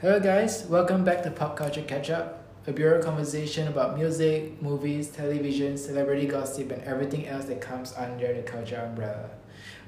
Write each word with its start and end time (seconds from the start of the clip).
Hello, 0.00 0.18
guys. 0.18 0.64
Welcome 0.66 1.04
back 1.04 1.22
to 1.24 1.30
Pop 1.30 1.58
Culture 1.58 1.82
Catch 1.82 2.08
Up, 2.08 2.42
a 2.66 2.72
Buro 2.72 3.04
conversation 3.04 3.68
about 3.68 3.98
music, 3.98 4.62
movies, 4.62 5.08
television, 5.08 5.76
celebrity 5.76 6.26
gossip, 6.26 6.72
and 6.72 6.82
everything 6.84 7.26
else 7.26 7.44
that 7.44 7.60
comes 7.60 7.92
under 7.98 8.32
the 8.32 8.40
culture 8.40 8.76
umbrella. 8.76 9.28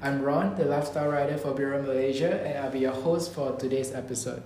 I'm 0.03 0.21
Ron, 0.21 0.53
the 0.55 0.65
lifestyle 0.65 1.09
writer 1.09 1.35
for 1.39 1.55
Buro 1.55 1.81
Malaysia, 1.83 2.29
and 2.45 2.59
I'll 2.59 2.69
be 2.69 2.81
your 2.85 2.91
host 2.91 3.33
for 3.33 3.53
today's 3.57 3.91
episode. 3.91 4.43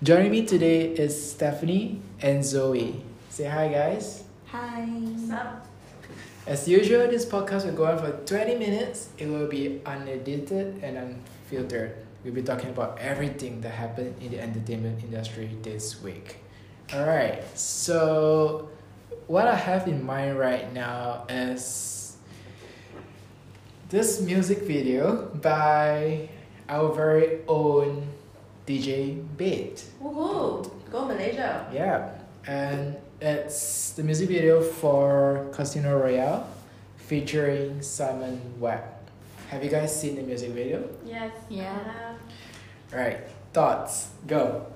Joining 0.00 0.30
me 0.30 0.46
today 0.46 0.90
is 0.90 1.10
Stephanie 1.32 2.00
and 2.20 2.44
Zoe. 2.44 3.02
Say 3.30 3.46
hi, 3.46 3.66
guys. 3.66 4.22
Hi. 4.46 4.86
Sup? 5.26 5.66
As 6.46 6.68
usual, 6.68 7.08
this 7.08 7.26
podcast 7.26 7.66
will 7.66 7.74
go 7.74 7.86
on 7.86 7.98
for 7.98 8.12
20 8.26 8.54
minutes. 8.60 9.08
It 9.18 9.26
will 9.26 9.48
be 9.48 9.80
unedited 9.84 10.84
and 10.84 11.18
unfiltered. 11.50 12.03
We'll 12.24 12.32
be 12.32 12.42
talking 12.42 12.70
about 12.70 12.98
everything 12.98 13.60
that 13.60 13.76
happened 13.76 14.16
in 14.22 14.30
the 14.30 14.40
entertainment 14.40 15.04
industry 15.04 15.50
this 15.60 16.02
week. 16.02 16.36
Alright, 16.90 17.44
so 17.56 18.70
what 19.26 19.46
I 19.46 19.54
have 19.54 19.86
in 19.86 20.02
mind 20.04 20.38
right 20.38 20.72
now 20.72 21.26
is 21.28 22.16
this 23.90 24.22
music 24.22 24.62
video 24.62 25.26
by 25.42 26.30
our 26.66 26.94
very 26.94 27.40
own 27.46 28.08
DJ 28.66 29.22
Bait. 29.36 29.84
Woohoo! 30.02 30.70
Go 30.90 31.04
Malaysia. 31.04 31.68
Yeah, 31.70 32.08
and 32.46 32.96
it's 33.20 33.90
the 33.92 34.02
music 34.02 34.30
video 34.30 34.62
for 34.62 35.46
Casino 35.52 36.00
Royale 36.00 36.48
featuring 36.96 37.82
Simon 37.82 38.40
Webbe. 38.58 38.93
Have 39.50 39.62
you 39.62 39.70
guys 39.70 39.98
seen 40.00 40.16
the 40.16 40.22
music 40.22 40.50
video? 40.50 40.88
Yes. 41.04 41.32
Yeah. 41.48 41.76
Uh, 41.86 42.14
Right, 42.96 43.18
thoughts, 43.52 44.10
go. 44.26 44.66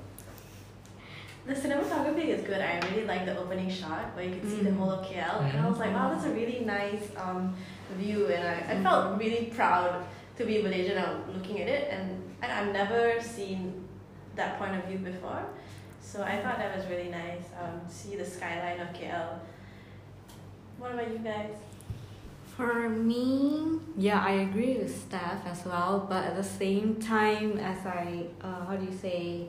the 1.46 1.54
cinematography 1.54 2.26
is 2.28 2.42
good. 2.42 2.60
I 2.60 2.80
really 2.90 3.06
like 3.06 3.24
the 3.26 3.38
opening 3.38 3.70
shot 3.70 4.14
where 4.16 4.24
you 4.24 4.40
can 4.40 4.50
see 4.50 4.60
the 4.62 4.70
Mm. 4.70 4.76
whole 4.78 4.90
of 4.90 5.06
KL. 5.06 5.40
And 5.44 5.58
I 5.60 5.68
was 5.68 5.78
like, 5.78 5.92
wow, 5.94 6.10
that's 6.12 6.24
a 6.26 6.30
really 6.30 6.60
nice 6.64 7.04
um, 7.16 7.54
view. 7.96 8.26
And 8.26 8.42
I, 8.46 8.74
I 8.74 8.82
felt 8.82 9.18
really 9.18 9.52
proud 9.54 10.04
to 10.36 10.44
be 10.44 10.60
Malaysian 10.62 10.96
now 10.96 11.20
looking 11.32 11.60
at 11.62 11.68
it. 11.68 11.88
And 11.92 12.20
I, 12.42 12.60
I've 12.60 12.72
never 12.72 13.20
seen 13.22 13.86
that 14.34 14.58
point 14.58 14.74
of 14.74 14.84
view 14.84 14.98
before. 14.98 15.44
So 16.00 16.22
I 16.22 16.40
thought 16.42 16.58
that 16.58 16.76
was 16.76 16.84
really 16.86 17.08
nice. 17.08 17.44
Um, 17.62 17.80
see 17.88 18.16
the 18.16 18.24
skyline 18.24 18.80
of 18.80 18.88
KL. 18.92 19.38
What 20.78 20.92
about 20.92 21.10
you 21.10 21.18
guys? 21.18 21.54
For 22.58 22.88
me, 22.88 23.78
yeah, 23.96 24.20
I 24.20 24.32
agree 24.50 24.78
with 24.78 24.90
Steph 25.02 25.46
as 25.46 25.64
well, 25.64 26.04
but 26.10 26.24
at 26.24 26.34
the 26.34 26.42
same 26.42 26.96
time, 26.96 27.56
as 27.58 27.86
I, 27.86 28.24
uh, 28.42 28.64
how 28.66 28.74
do 28.74 28.84
you 28.84 28.98
say, 28.98 29.46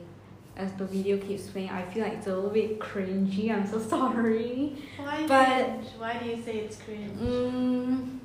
as 0.56 0.72
the 0.74 0.84
video 0.84 1.16
keeps 1.18 1.48
playing, 1.48 1.70
I 1.70 1.82
feel 1.90 2.04
like 2.04 2.12
it's 2.18 2.28
a 2.28 2.34
little 2.36 2.50
bit 2.50 2.78
cringy. 2.78 3.50
I'm 3.50 3.66
so 3.66 3.80
sorry. 3.94 4.76
Why 4.96 5.26
But- 5.26 5.46
cringe? 5.56 5.86
Why 5.98 6.18
do 6.18 6.26
you 6.30 6.40
say 6.40 6.58
it's 6.58 6.76
cringe? 6.76 7.18
Mm, 7.18 8.18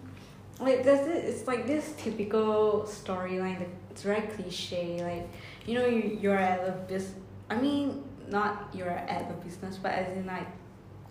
like 0.60 0.84
there's 0.84 1.04
this, 1.08 1.36
it's 1.40 1.48
like 1.48 1.66
this 1.66 1.96
typical 1.98 2.84
storyline. 2.88 3.66
It's 3.90 4.04
very 4.04 4.22
cliche. 4.28 5.02
Like 5.04 5.28
you 5.66 5.80
know, 5.80 5.88
you 5.88 6.20
you're 6.22 6.38
at 6.38 6.64
the 6.64 6.94
bus. 6.94 7.12
I 7.50 7.56
mean, 7.60 8.04
not 8.30 8.70
you're 8.72 8.90
at 8.92 9.30
the 9.30 9.34
business, 9.44 9.78
but 9.82 9.94
as 9.94 10.16
in 10.16 10.28
like. 10.28 10.46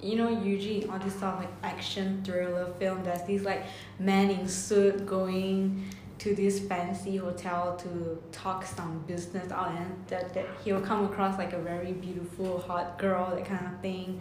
You 0.05 0.17
know, 0.17 0.29
usually 0.29 0.85
in 0.85 0.91
all 0.91 0.99
this 0.99 1.15
sort 1.15 1.35
of 1.35 1.41
like 1.41 1.53
action 1.63 2.23
thriller 2.25 2.67
film, 2.79 3.03
there's 3.05 3.23
these 3.23 3.43
like 3.43 3.65
men 3.99 4.31
in 4.31 4.47
suit 4.47 5.07
going 5.07 5.85
to 6.19 6.35
this 6.35 6.61
fancy 6.61 7.17
hotel 7.17 7.77
to 7.77 8.23
talk 8.31 8.65
some 8.65 9.03
business 9.07 9.51
out, 9.51 9.71
and 9.73 9.95
that, 10.09 10.33
that 10.35 10.47
he'll 10.63 10.81
come 10.81 11.05
across 11.05 11.39
like 11.39 11.53
a 11.53 11.59
very 11.59 11.93
beautiful 11.93 12.61
hot 12.61 12.99
girl, 12.99 13.35
that 13.35 13.45
kind 13.45 13.67
of 13.67 13.81
thing. 13.81 14.21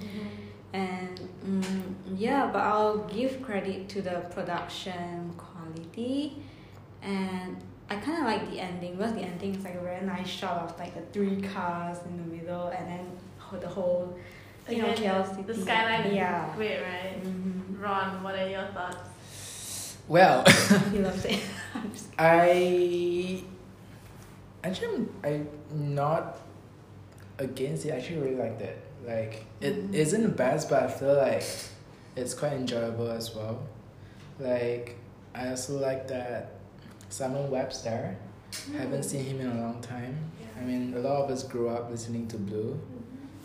And 0.73 1.19
mm, 1.45 1.93
yeah 2.17 2.49
but 2.51 2.63
i'll 2.63 2.97
give 2.97 3.43
credit 3.43 3.89
to 3.89 4.01
the 4.01 4.25
production 4.31 5.31
quality. 5.37 6.37
And 7.03 7.57
i 7.89 7.95
kind 7.97 8.17
of 8.19 8.23
like 8.23 8.49
the 8.49 8.59
ending 8.59 8.95
because 8.95 9.13
the 9.13 9.21
ending 9.21 9.53
is 9.55 9.63
like 9.63 9.75
a 9.75 9.81
very 9.81 10.03
nice 10.03 10.27
shot 10.27 10.57
of 10.63 10.79
like 10.79 10.95
the 10.95 11.01
three 11.13 11.41
cars 11.41 11.97
in 12.05 12.17
the 12.17 12.35
middle 12.35 12.69
and 12.69 12.87
then 12.87 13.05
the 13.59 13.67
whole 13.67 14.17
you 14.69 14.81
know 14.81 14.89
Again, 14.91 15.23
KL 15.25 15.45
the, 15.47 15.53
the 15.53 15.61
skyline 15.61 16.01
is 16.07 16.15
yeah 16.15 16.53
great, 16.55 16.81
right? 16.81 17.23
mm-hmm. 17.23 17.81
Ron, 17.81 18.23
what 18.23 18.35
are 18.39 18.47
your 18.49 18.65
thoughts? 18.67 19.97
Well, 20.07 20.43
he 20.91 20.99
loves 20.99 21.25
it 21.25 21.39
I'm 21.75 21.91
I 22.17 23.43
actually 24.63 25.07
I'm 25.23 25.47
not 25.71 26.39
against 27.39 27.85
it. 27.85 27.91
I 27.93 27.97
actually 27.97 28.19
really 28.19 28.35
liked 28.35 28.61
it. 28.61 28.79
Like 29.05 29.45
it 29.59 29.75
Mhm. 29.91 29.93
isn't 29.93 30.23
the 30.23 30.29
best, 30.29 30.69
but 30.69 30.83
I 30.83 30.87
feel 30.87 31.15
like 31.15 31.43
it's 32.15 32.33
quite 32.33 32.53
enjoyable 32.53 33.09
as 33.09 33.35
well. 33.35 33.59
Like 34.39 34.97
I 35.35 35.49
also 35.49 35.77
like 35.79 36.07
that 36.09 36.51
Simon 37.09 37.49
Webster. 37.51 38.15
Haven't 38.77 39.01
seen 39.01 39.25
him 39.25 39.41
in 39.41 39.47
a 39.49 39.61
long 39.61 39.81
time. 39.81 40.15
I 40.55 40.61
mean, 40.63 40.93
a 40.95 40.99
lot 40.99 41.23
of 41.23 41.31
us 41.31 41.41
grew 41.41 41.69
up 41.69 41.89
listening 41.89 42.27
to 42.27 42.37
Blue, 42.37 42.79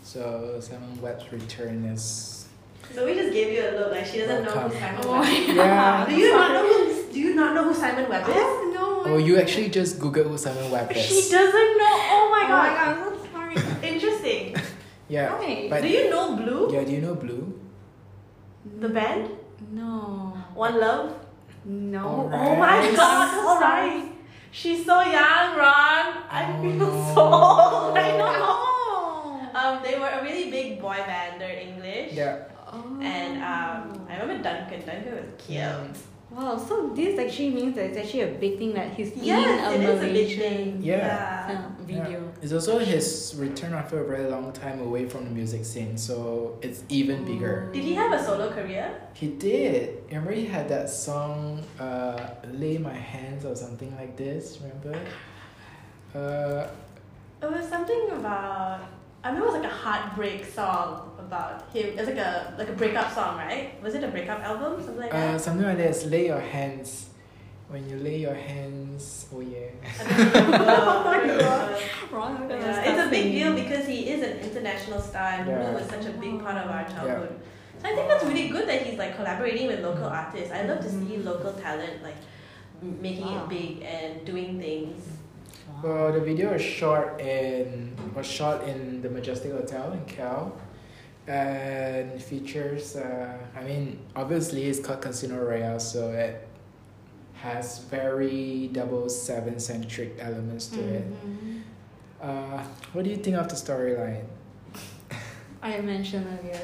so 0.09 0.57
Simon 0.59 0.93
Webbe's 1.01 1.31
return 1.31 1.85
is 1.93 2.47
So 2.95 3.05
we 3.05 3.13
just 3.13 3.31
gave 3.33 3.53
you 3.53 3.61
a 3.69 3.71
look 3.77 3.91
like 3.91 4.05
she 4.05 4.17
doesn't 4.19 4.43
know 4.45 4.51
who 4.65 4.73
Simon 4.79 5.01
Oh 5.05 5.11
Webb 5.11 5.21
my 5.23 5.31
is. 5.31 5.55
Yeah. 5.61 6.05
Do 6.09 6.15
you 6.15 6.31
not 6.33 6.49
know 6.55 6.65
who? 6.67 7.13
Do 7.13 7.19
you 7.25 7.31
not 7.35 7.49
know 7.55 7.63
who 7.69 7.73
Simon 7.73 8.05
Webbe 8.09 8.25
I 8.25 8.31
is? 8.31 8.35
have 8.37 8.73
no 8.73 8.85
Oh, 9.11 9.17
you 9.17 9.37
actually 9.39 9.69
just 9.69 9.99
Googled 9.99 10.27
who 10.31 10.37
Simon 10.37 10.69
Webbe 10.71 10.91
is. 10.97 11.05
She 11.05 11.21
doesn't 11.37 11.71
know. 11.81 11.95
Oh 12.15 12.25
my 12.35 12.43
oh 12.45 12.49
god! 12.53 12.69
oh 12.69 12.75
god. 12.75 12.75
my 12.75 12.75
god 12.75 12.89
i'm 12.97 13.19
so 13.19 13.27
sorry 13.33 13.89
Interesting. 13.93 14.55
Yeah. 15.07 15.33
Right. 15.37 15.69
But 15.69 15.81
Do 15.83 15.87
you 15.89 16.09
know 16.09 16.35
Blue, 16.35 16.69
yeah, 16.73 16.83
do 16.83 16.91
you 16.91 17.01
know 17.01 17.15
Blue? 17.15 17.43
the 18.79 18.89
band? 18.89 19.29
no 19.71 19.89
One 20.53 20.79
Love. 20.79 21.13
no 21.65 22.05
Alright. 22.05 22.47
Oh 22.49 22.55
my 22.55 22.75
I'm 22.77 22.95
god. 22.95 23.31
so 23.33 23.59
sorry. 23.59 24.11
She's 24.51 24.85
so 24.85 25.01
young, 25.01 25.57
Ron. 25.57 26.05
I 26.29 26.41
Oh, 26.57 26.61
feel 26.61 26.73
no. 26.77 27.13
so 27.13 27.21
old 27.21 27.95
right 27.95 28.17
now. 28.17 28.65
Um, 29.59 29.83
they 29.83 29.99
were 29.99 30.07
a 30.07 30.21
really 30.23 30.49
big 30.51 30.81
boy 30.81 30.97
band. 31.05 31.41
They're 31.41 31.59
English. 31.59 32.13
Yeah. 32.13 32.43
Oh. 32.71 32.99
And 33.01 33.37
um, 33.37 34.07
I 34.09 34.17
remember 34.19 34.43
Duncan. 34.43 34.85
Duncan 34.85 35.15
was 35.15 35.25
cute. 35.37 35.97
Wow, 36.31 36.55
so 36.57 36.91
this 36.95 37.17
actually 37.19 37.49
means 37.49 37.73
that 37.75 37.85
it's 37.89 37.97
actually 37.97 38.21
a 38.21 38.33
big 38.43 38.59
thing 38.59 38.73
that 38.75 38.93
he's 38.93 39.11
Yes, 39.15 39.73
in 39.73 39.81
a 39.81 39.89
is 39.89 39.97
a 39.97 40.01
big 40.03 40.13
Malaysian 40.13 40.39
thing. 40.39 40.83
Yeah. 40.83 41.47
film 41.47 41.75
video. 41.87 42.21
Yeah. 42.21 42.41
It's 42.43 42.53
also 42.53 42.77
his 42.77 43.33
return 43.35 43.73
after 43.73 44.03
a 44.03 44.07
very 44.07 44.29
long 44.29 44.51
time 44.53 44.79
away 44.79 45.09
from 45.09 45.23
the 45.25 45.31
music 45.31 45.65
scene, 45.65 45.97
so 45.97 46.59
it's 46.61 46.83
even 46.87 47.25
bigger. 47.25 47.71
Did 47.73 47.83
he 47.83 47.95
have 47.95 48.13
a 48.13 48.23
solo 48.23 48.51
career? 48.51 48.93
He 49.15 49.29
did. 49.29 50.03
Remember 50.09 50.31
he 50.31 50.45
had 50.45 50.69
that 50.69 50.87
song, 50.91 51.63
uh, 51.79 52.29
"Lay 52.53 52.77
My 52.77 52.93
Hands" 52.93 53.43
or 53.43 53.55
something 53.55 53.91
like 53.97 54.15
this. 54.15 54.59
Remember? 54.61 54.93
Uh, 56.13 56.67
It 57.41 57.49
was 57.51 57.67
something 57.67 58.09
about. 58.11 58.81
I 59.23 59.27
remember 59.29 59.49
it 59.49 59.51
was 59.51 59.61
like 59.61 59.71
a 59.71 59.75
heartbreak 59.75 60.45
song 60.45 61.11
about 61.19 61.69
him. 61.73 61.97
It's 61.97 62.07
like 62.07 62.17
a 62.17 62.53
like 62.57 62.69
a 62.69 62.73
breakup 62.73 63.11
song, 63.13 63.37
right? 63.37 63.81
Was 63.83 63.93
it 63.95 64.03
a 64.03 64.07
breakup 64.07 64.39
album, 64.39 64.81
something 64.81 64.97
like 64.97 65.13
uh, 65.13 65.17
that? 65.33 65.41
something 65.41 65.65
like 65.65 65.77
this. 65.77 66.05
Lay 66.05 66.27
your 66.27 66.39
hands. 66.39 67.09
When 67.67 67.87
you 67.87 67.97
lay 67.97 68.17
your 68.17 68.33
hands, 68.33 69.27
oh 69.33 69.41
yeah. 69.41 69.69
I 69.99 70.03
don't 70.03 70.33
remember. 70.33 70.57
Oh 70.89 71.03
my 71.03 71.27
God. 71.27 71.81
Wrong, 72.11 72.49
Yeah, 72.49 72.81
it's 72.89 73.07
a 73.07 73.09
big 73.09 73.31
deal 73.31 73.53
because 73.53 73.85
he 73.85 74.09
is 74.09 74.23
an 74.23 74.39
international 74.39 74.99
star 75.01 75.33
and 75.37 75.47
Yeah. 75.47 75.73
Was 75.73 75.87
such 75.87 76.05
a 76.05 76.11
big 76.11 76.41
part 76.41 76.57
of 76.57 76.71
our 76.71 76.85
childhood. 76.85 77.39
So 77.79 77.87
I 77.87 77.95
think 77.95 78.07
that's 78.07 78.23
really 78.25 78.49
good 78.49 78.67
that 78.67 78.81
he's 78.81 78.97
like 78.97 79.15
collaborating 79.15 79.67
with 79.67 79.81
local 79.81 80.05
artists. 80.05 80.51
I 80.51 80.63
love 80.63 80.79
to 80.79 80.89
see 80.89 81.17
local 81.17 81.53
talent 81.53 82.01
like 82.01 82.17
making 82.81 83.25
Wow. 83.25 83.43
it 83.43 83.49
big 83.49 83.83
and 83.83 84.25
doing 84.25 84.59
things. 84.59 85.05
Well, 85.83 86.11
the 86.11 86.19
video 86.19 86.51
was 86.53 86.61
shot 86.61 87.19
in 87.21 87.95
was 88.15 88.25
shot 88.25 88.67
in 88.67 89.01
the 89.01 89.09
Majestic 89.09 89.51
Hotel 89.51 89.93
in 89.93 90.01
KL, 90.05 90.51
and 91.27 92.21
features. 92.21 92.95
Uh, 92.95 93.37
I 93.55 93.63
mean, 93.63 93.99
obviously 94.15 94.65
it's 94.65 94.79
called 94.79 95.01
Casino 95.01 95.37
Royale, 95.41 95.79
so 95.79 96.11
it 96.11 96.47
has 97.33 97.79
very 97.89 98.69
double 98.73 99.07
seven 99.09 99.59
centric 99.59 100.17
elements 100.19 100.67
to 100.67 100.81
it. 100.81 101.05
Mhm. 101.07 101.61
Uh, 102.21 102.63
what 102.91 103.05
do 103.05 103.09
you 103.09 103.15
think 103.15 103.37
of 103.37 103.47
the 103.47 103.55
storyline? 103.55 104.25
I 105.61 105.79
mentioned 105.79 106.27
earlier. 106.27 106.59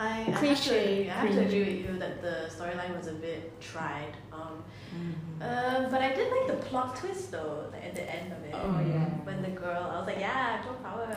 I, 0.00 0.06
I 0.08 0.30
have 0.30 0.64
to, 0.64 1.10
I 1.10 1.12
have 1.12 1.30
to 1.30 1.40
agree 1.46 1.64
with 1.68 1.78
you 1.86 1.98
that 1.98 2.22
the 2.22 2.34
storyline 2.56 2.96
was 2.96 3.06
a 3.08 3.12
bit 3.26 3.42
tried. 3.60 4.14
Um, 4.32 4.64
Mm-hmm. 4.90 5.40
uh, 5.40 5.88
but 5.88 6.00
I 6.02 6.08
did 6.18 6.26
like 6.36 6.46
the 6.48 6.58
plot 6.66 6.96
twist 6.96 7.30
though, 7.30 7.68
like 7.72 7.84
at 7.84 7.94
the 7.94 8.02
end 8.12 8.32
of 8.32 8.40
it. 8.44 8.52
Oh 8.56 8.80
yeah. 8.92 9.04
When 9.28 9.40
the 9.40 9.50
girl, 9.50 9.84
I 9.92 9.98
was 10.00 10.06
like, 10.08 10.18
yeah, 10.18 10.60
girl 10.64 10.74
power. 10.82 11.16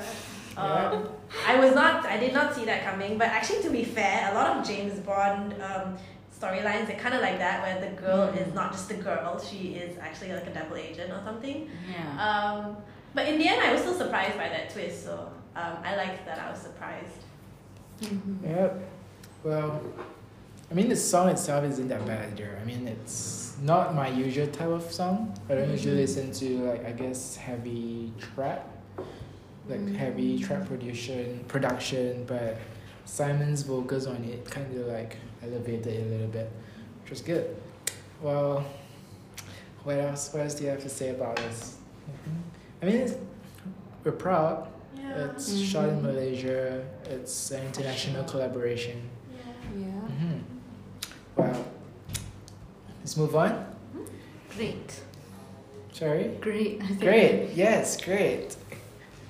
Um, 0.56 1.10
I 1.48 1.60
was 1.60 1.74
not, 1.74 2.06
I 2.06 2.18
did 2.18 2.34
not 2.34 2.54
see 2.56 2.66
that 2.66 2.84
coming. 2.86 3.18
But 3.18 3.30
actually, 3.30 3.64
to 3.64 3.72
be 3.72 3.84
fair, 3.84 4.30
a 4.32 4.36
lot 4.36 4.48
of 4.56 4.68
James 4.68 5.00
Bond 5.00 5.56
um, 5.70 5.98
storylines 6.40 6.88
are 6.94 7.00
kind 7.00 7.16
of 7.16 7.22
like 7.22 7.40
that, 7.40 7.64
where 7.64 7.78
the 7.90 8.00
girl 8.00 8.28
Mm. 8.32 8.42
is 8.48 8.54
not 8.54 8.74
just 8.74 8.92
a 8.92 9.00
girl; 9.10 9.42
she 9.42 9.62
is 9.86 9.98
actually 9.98 10.32
like 10.34 10.46
a 10.46 10.54
double 10.54 10.76
agent 10.76 11.10
or 11.12 11.22
something. 11.26 11.68
Yeah. 11.92 12.26
Um, 12.28 12.78
But 13.16 13.28
in 13.28 13.40
the 13.40 13.48
end, 13.48 13.60
I 13.68 13.72
was 13.74 13.82
still 13.82 13.98
surprised 14.04 14.38
by 14.38 14.50
that 14.50 14.70
twist. 14.74 15.04
So 15.08 15.14
um, 15.56 15.74
I 15.84 15.96
liked 15.96 16.26
that 16.28 16.38
I 16.38 16.52
was 16.52 16.60
surprised. 16.60 17.22
Mm-hmm. 18.04 18.46
Yep. 18.46 18.90
Well, 19.44 19.82
I 20.70 20.74
mean, 20.74 20.90
the 20.90 20.96
song 20.96 21.30
itself 21.30 21.64
isn't 21.66 21.88
that 21.88 22.06
bad 22.06 22.34
either. 22.34 22.58
I 22.62 22.66
mean, 22.66 22.88
it's 22.88 23.56
not 23.62 23.94
my 23.94 24.08
usual 24.08 24.48
type 24.48 24.70
of 24.70 24.92
song. 24.92 25.38
I 25.50 25.56
don't 25.56 25.70
usually 25.70 26.04
mm-hmm. 26.04 26.30
listen 26.30 26.32
to 26.32 26.70
like 26.70 26.86
I 26.86 26.92
guess 26.92 27.36
heavy 27.36 28.12
trap, 28.20 28.68
like 29.70 29.80
mm-hmm. 29.80 29.96
heavy 29.96 30.40
trap 30.40 30.68
production, 30.68 31.44
production. 31.48 32.26
But 32.26 32.58
Simon's 33.06 33.64
vocals 33.64 34.08
on 34.08 34.24
it 34.24 34.50
kind 34.50 34.76
of 34.78 34.88
like 34.88 35.18
elevated 35.44 35.88
it 35.88 36.08
a 36.08 36.10
little 36.10 36.28
bit, 36.28 36.52
which 37.04 37.12
was 37.12 37.22
good. 37.22 37.56
Well, 38.22 38.66
what 39.84 39.98
else? 39.98 40.34
What 40.34 40.44
else 40.44 40.56
do 40.56 40.64
you 40.64 40.70
have 40.70 40.82
to 40.84 40.90
say 40.90 41.10
about 41.10 41.36
this? 41.36 41.78
Mm-hmm. 42.10 42.40
I 42.82 42.86
mean, 42.86 43.28
we're 44.04 44.12
proud. 44.12 44.73
Yeah. 45.04 45.26
It's 45.36 45.60
shot 45.60 45.90
in. 45.90 46.02
Malaysia. 46.02 46.84
It's 47.06 47.52
an 47.52 47.66
international 47.68 48.24
collaboration. 48.24 49.02
yeah. 49.76 49.86
Yeah. 49.86 50.08
hmm 50.16 50.40
Well, 51.36 51.66
let's 53.00 53.18
move 53.18 53.36
on. 53.36 53.66
Great. 54.56 55.02
Sorry. 55.92 56.38
Great. 56.42 56.80
Great. 57.00 57.52
Yes, 57.54 58.00
great. 58.02 58.56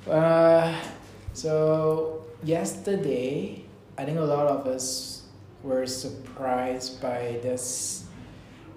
Uh, 0.08 0.76
so 1.34 2.26
yesterday, 2.44 3.64
I 3.98 4.06
think 4.06 4.18
a 4.20 4.22
lot 4.22 4.48
of 4.48 4.68
us 4.68 5.24
were 5.64 5.86
surprised 5.88 7.02
by 7.02 7.40
this 7.42 8.04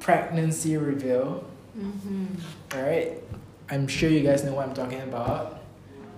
pregnancy 0.01 0.77
reveal. 0.77 1.45
Mm-hmm. 1.79 2.27
All 2.75 2.83
right, 2.83 3.23
I'm 3.71 3.87
sure 3.89 4.09
you 4.09 4.23
guys 4.23 4.45
know 4.45 4.55
what 4.55 4.69
I'm 4.69 4.75
talking 4.75 5.01
about. 5.03 5.61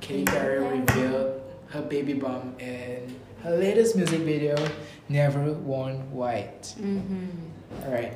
Katy 0.08 0.24
Perry 0.24 0.58
revealed 0.66 1.38
her 1.68 1.82
baby 1.82 2.14
bump 2.14 2.58
in 2.62 3.14
her 3.42 3.54
latest 3.54 3.94
music 3.94 4.20
video, 4.20 4.56
"Never 5.10 5.52
Worn 5.52 6.10
White." 6.10 6.62
Mm-hmm. 6.80 7.84
All 7.84 7.92
right, 7.92 8.14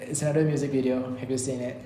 it's 0.00 0.22
another 0.22 0.42
music 0.42 0.72
video. 0.72 1.14
Have 1.14 1.30
you 1.30 1.38
seen 1.38 1.60
it? 1.60 1.80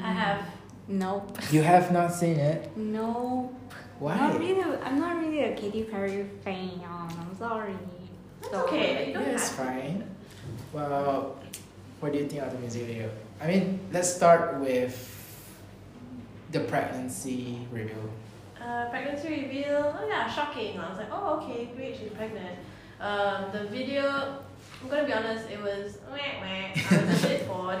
I 0.00 0.10
have. 0.10 0.46
Nope. 0.88 1.36
You 1.52 1.60
have 1.60 1.92
not 1.92 2.14
seen 2.14 2.38
it. 2.40 2.74
Nope. 2.78 3.52
Why? 3.98 4.16
Not 4.16 4.40
really. 4.40 4.62
I'm 4.82 5.00
not 5.00 5.18
really 5.18 5.44
a 5.44 5.54
Katy 5.54 5.82
Perry 5.84 6.24
fan. 6.42 6.80
I'm 6.80 7.36
sorry. 7.36 7.76
That's 8.40 8.54
okay. 8.54 9.12
You 9.12 9.20
Yeah, 9.20 9.36
it's 9.36 9.50
fine. 9.50 10.08
Well, 10.72 11.36
what 12.00 12.12
do 12.12 12.18
you 12.18 12.26
think 12.26 12.40
of 12.40 12.52
the 12.52 12.58
music 12.58 12.86
video? 12.86 13.10
I 13.38 13.48
mean, 13.48 13.80
let's 13.92 14.08
start 14.16 14.58
with 14.60 14.96
the 16.52 16.60
pregnancy 16.60 17.58
review. 17.70 18.08
Uh, 18.66 18.90
pregnancy 18.90 19.28
reveal. 19.28 19.94
Oh 19.96 20.08
yeah, 20.08 20.28
shocking. 20.28 20.76
I 20.76 20.88
was 20.88 20.98
like, 20.98 21.06
oh 21.12 21.40
okay, 21.40 21.70
great, 21.76 21.96
she's 21.96 22.10
pregnant. 22.10 22.58
Um, 23.00 23.44
the 23.52 23.64
video. 23.64 24.40
I'm 24.82 24.88
gonna 24.88 25.06
be 25.06 25.12
honest. 25.12 25.48
It 25.48 25.62
was. 25.62 25.98
Meh, 26.10 26.40
meh. 26.40 26.72
I 26.74 27.04
was 27.04 27.24
a 27.24 27.28
bit 27.28 27.46
bored. 27.48 27.78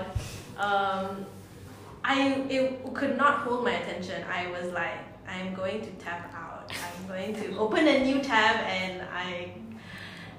Um, 0.56 1.26
I 2.04 2.46
it 2.48 2.94
could 2.94 3.16
not 3.16 3.38
hold 3.38 3.64
my 3.64 3.72
attention. 3.72 4.22
I 4.32 4.46
was 4.52 4.72
like, 4.72 4.98
I'm 5.28 5.54
going 5.54 5.80
to 5.80 5.90
tap 5.92 6.32
out. 6.32 6.70
I'm 6.70 7.08
going 7.08 7.34
to 7.34 7.58
open 7.58 7.88
a 7.88 8.04
new 8.04 8.20
tab, 8.22 8.60
and 8.66 9.02
I. 9.12 9.54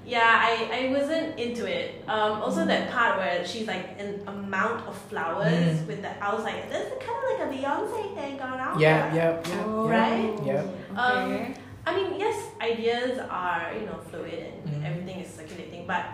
Yeah, 0.06 0.22
I, 0.24 0.68
I 0.72 0.98
wasn't 0.98 1.38
into 1.38 1.66
it. 1.66 2.02
Um, 2.08 2.40
also 2.42 2.64
that 2.64 2.90
part 2.90 3.18
where 3.18 3.44
she's 3.46 3.66
like 3.66 3.98
an 3.98 4.22
amount 4.26 4.86
of 4.88 4.96
flowers 5.10 5.52
Mm. 5.80 5.86
with 5.86 6.02
the 6.02 6.10
I 6.24 6.34
was 6.34 6.44
like, 6.44 6.70
this 6.70 6.86
is 6.86 6.92
kind 7.02 7.18
of 7.18 7.24
like 7.30 7.40
a 7.46 7.48
Beyonce 7.52 8.14
thing 8.14 8.36
going 8.38 8.60
on. 8.60 8.80
Yeah, 8.80 9.14
yeah, 9.14 9.40
yeah. 9.48 9.64
Oh, 9.66 9.88
yeah. 9.90 9.98
right? 9.98 10.38
Yeah. 10.44 10.64
Okay. 10.92 11.54
I 11.86 11.94
mean, 11.96 12.18
yes, 12.18 12.36
ideas 12.60 13.18
are 13.30 13.72
you 13.78 13.86
know 13.86 13.98
fluid 14.10 14.52
and 14.66 14.82
Mhm. 14.82 14.86
everything 14.86 15.20
is 15.20 15.28
circulating, 15.32 15.86
but 15.86 16.04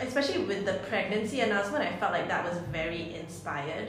especially 0.00 0.44
with 0.44 0.64
the 0.64 0.74
pregnancy 0.88 1.40
announcement, 1.40 1.84
I 1.84 1.96
felt 1.96 2.12
like 2.12 2.28
that 2.28 2.44
was 2.44 2.58
very 2.72 3.14
inspired. 3.16 3.88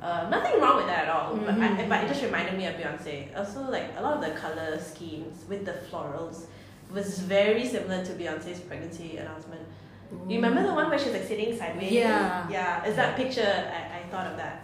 Uh, 0.00 0.28
nothing 0.30 0.60
wrong 0.60 0.76
with 0.78 0.86
that 0.86 1.04
at 1.06 1.10
all, 1.10 1.36
but 1.36 1.54
I, 1.54 1.68
Mhm. 1.68 1.88
but 1.88 2.02
it 2.04 2.08
just 2.08 2.22
reminded 2.22 2.54
me 2.58 2.66
of 2.66 2.74
Beyonce. 2.74 3.36
Also, 3.38 3.60
like 3.70 3.88
a 3.96 4.02
lot 4.02 4.14
of 4.14 4.20
the 4.20 4.32
color 4.32 4.78
schemes 4.78 5.44
with 5.48 5.64
the 5.64 5.74
florals 5.88 6.46
was 6.92 7.18
very 7.20 7.66
similar 7.66 8.04
to 8.04 8.12
Beyonce's 8.12 8.60
pregnancy 8.60 9.16
announcement. 9.16 9.62
You 10.28 10.36
remember 10.36 10.62
the 10.62 10.74
one 10.74 10.90
where 10.90 10.98
she's 10.98 11.12
like 11.12 11.24
sitting 11.24 11.56
sideways? 11.56 11.90
Yeah. 11.92 12.46
Yeah, 12.50 12.84
is 12.84 12.96
that 12.96 13.16
picture? 13.16 13.40
I, 13.78 14.00
I 14.00 14.02
thought 14.10 14.26
of 14.26 14.36
that. 14.36 14.62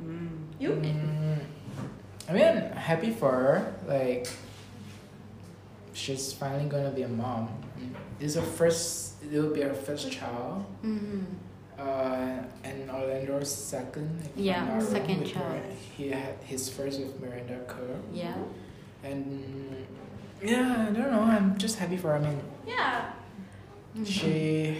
Mm. 0.00 0.28
You? 0.60 0.70
Mm, 0.70 1.40
I 2.28 2.32
mean, 2.32 2.56
happy 2.72 3.10
for 3.10 3.30
her. 3.30 3.74
Like, 3.88 4.28
she's 5.92 6.32
finally 6.32 6.68
gonna 6.68 6.90
be 6.90 7.02
a 7.02 7.08
mom. 7.08 7.48
This 8.18 8.36
is 8.36 8.42
her 8.42 8.42
first. 8.42 9.14
It 9.24 9.36
will 9.40 9.52
be 9.54 9.62
her 9.62 9.74
first 9.74 10.10
child. 10.12 10.64
Mm-hmm. 10.84 11.20
Uh, 11.78 12.38
and 12.62 12.88
Orlando's 12.90 13.52
second. 13.52 14.20
if 14.22 14.36
I'm 14.36 14.42
Yeah, 14.44 14.64
not 14.64 14.82
second 14.82 15.20
with 15.20 15.32
child. 15.32 15.52
Mir- 15.54 15.76
He 15.96 16.10
had 16.10 16.34
his 16.44 16.68
first 16.68 17.00
with 17.00 17.20
Miranda 17.20 17.58
Kerr. 17.66 17.96
Yeah. 18.12 18.34
And 19.02 19.84
yeah, 20.42 20.86
I 20.88 20.92
don't 20.92 21.10
know. 21.10 21.20
I'm 21.22 21.56
just 21.58 21.78
happy 21.78 21.96
for 21.96 22.08
her. 22.08 22.16
I 22.16 22.20
mean, 22.20 22.40
Yeah. 22.66 23.12
She 24.04 24.78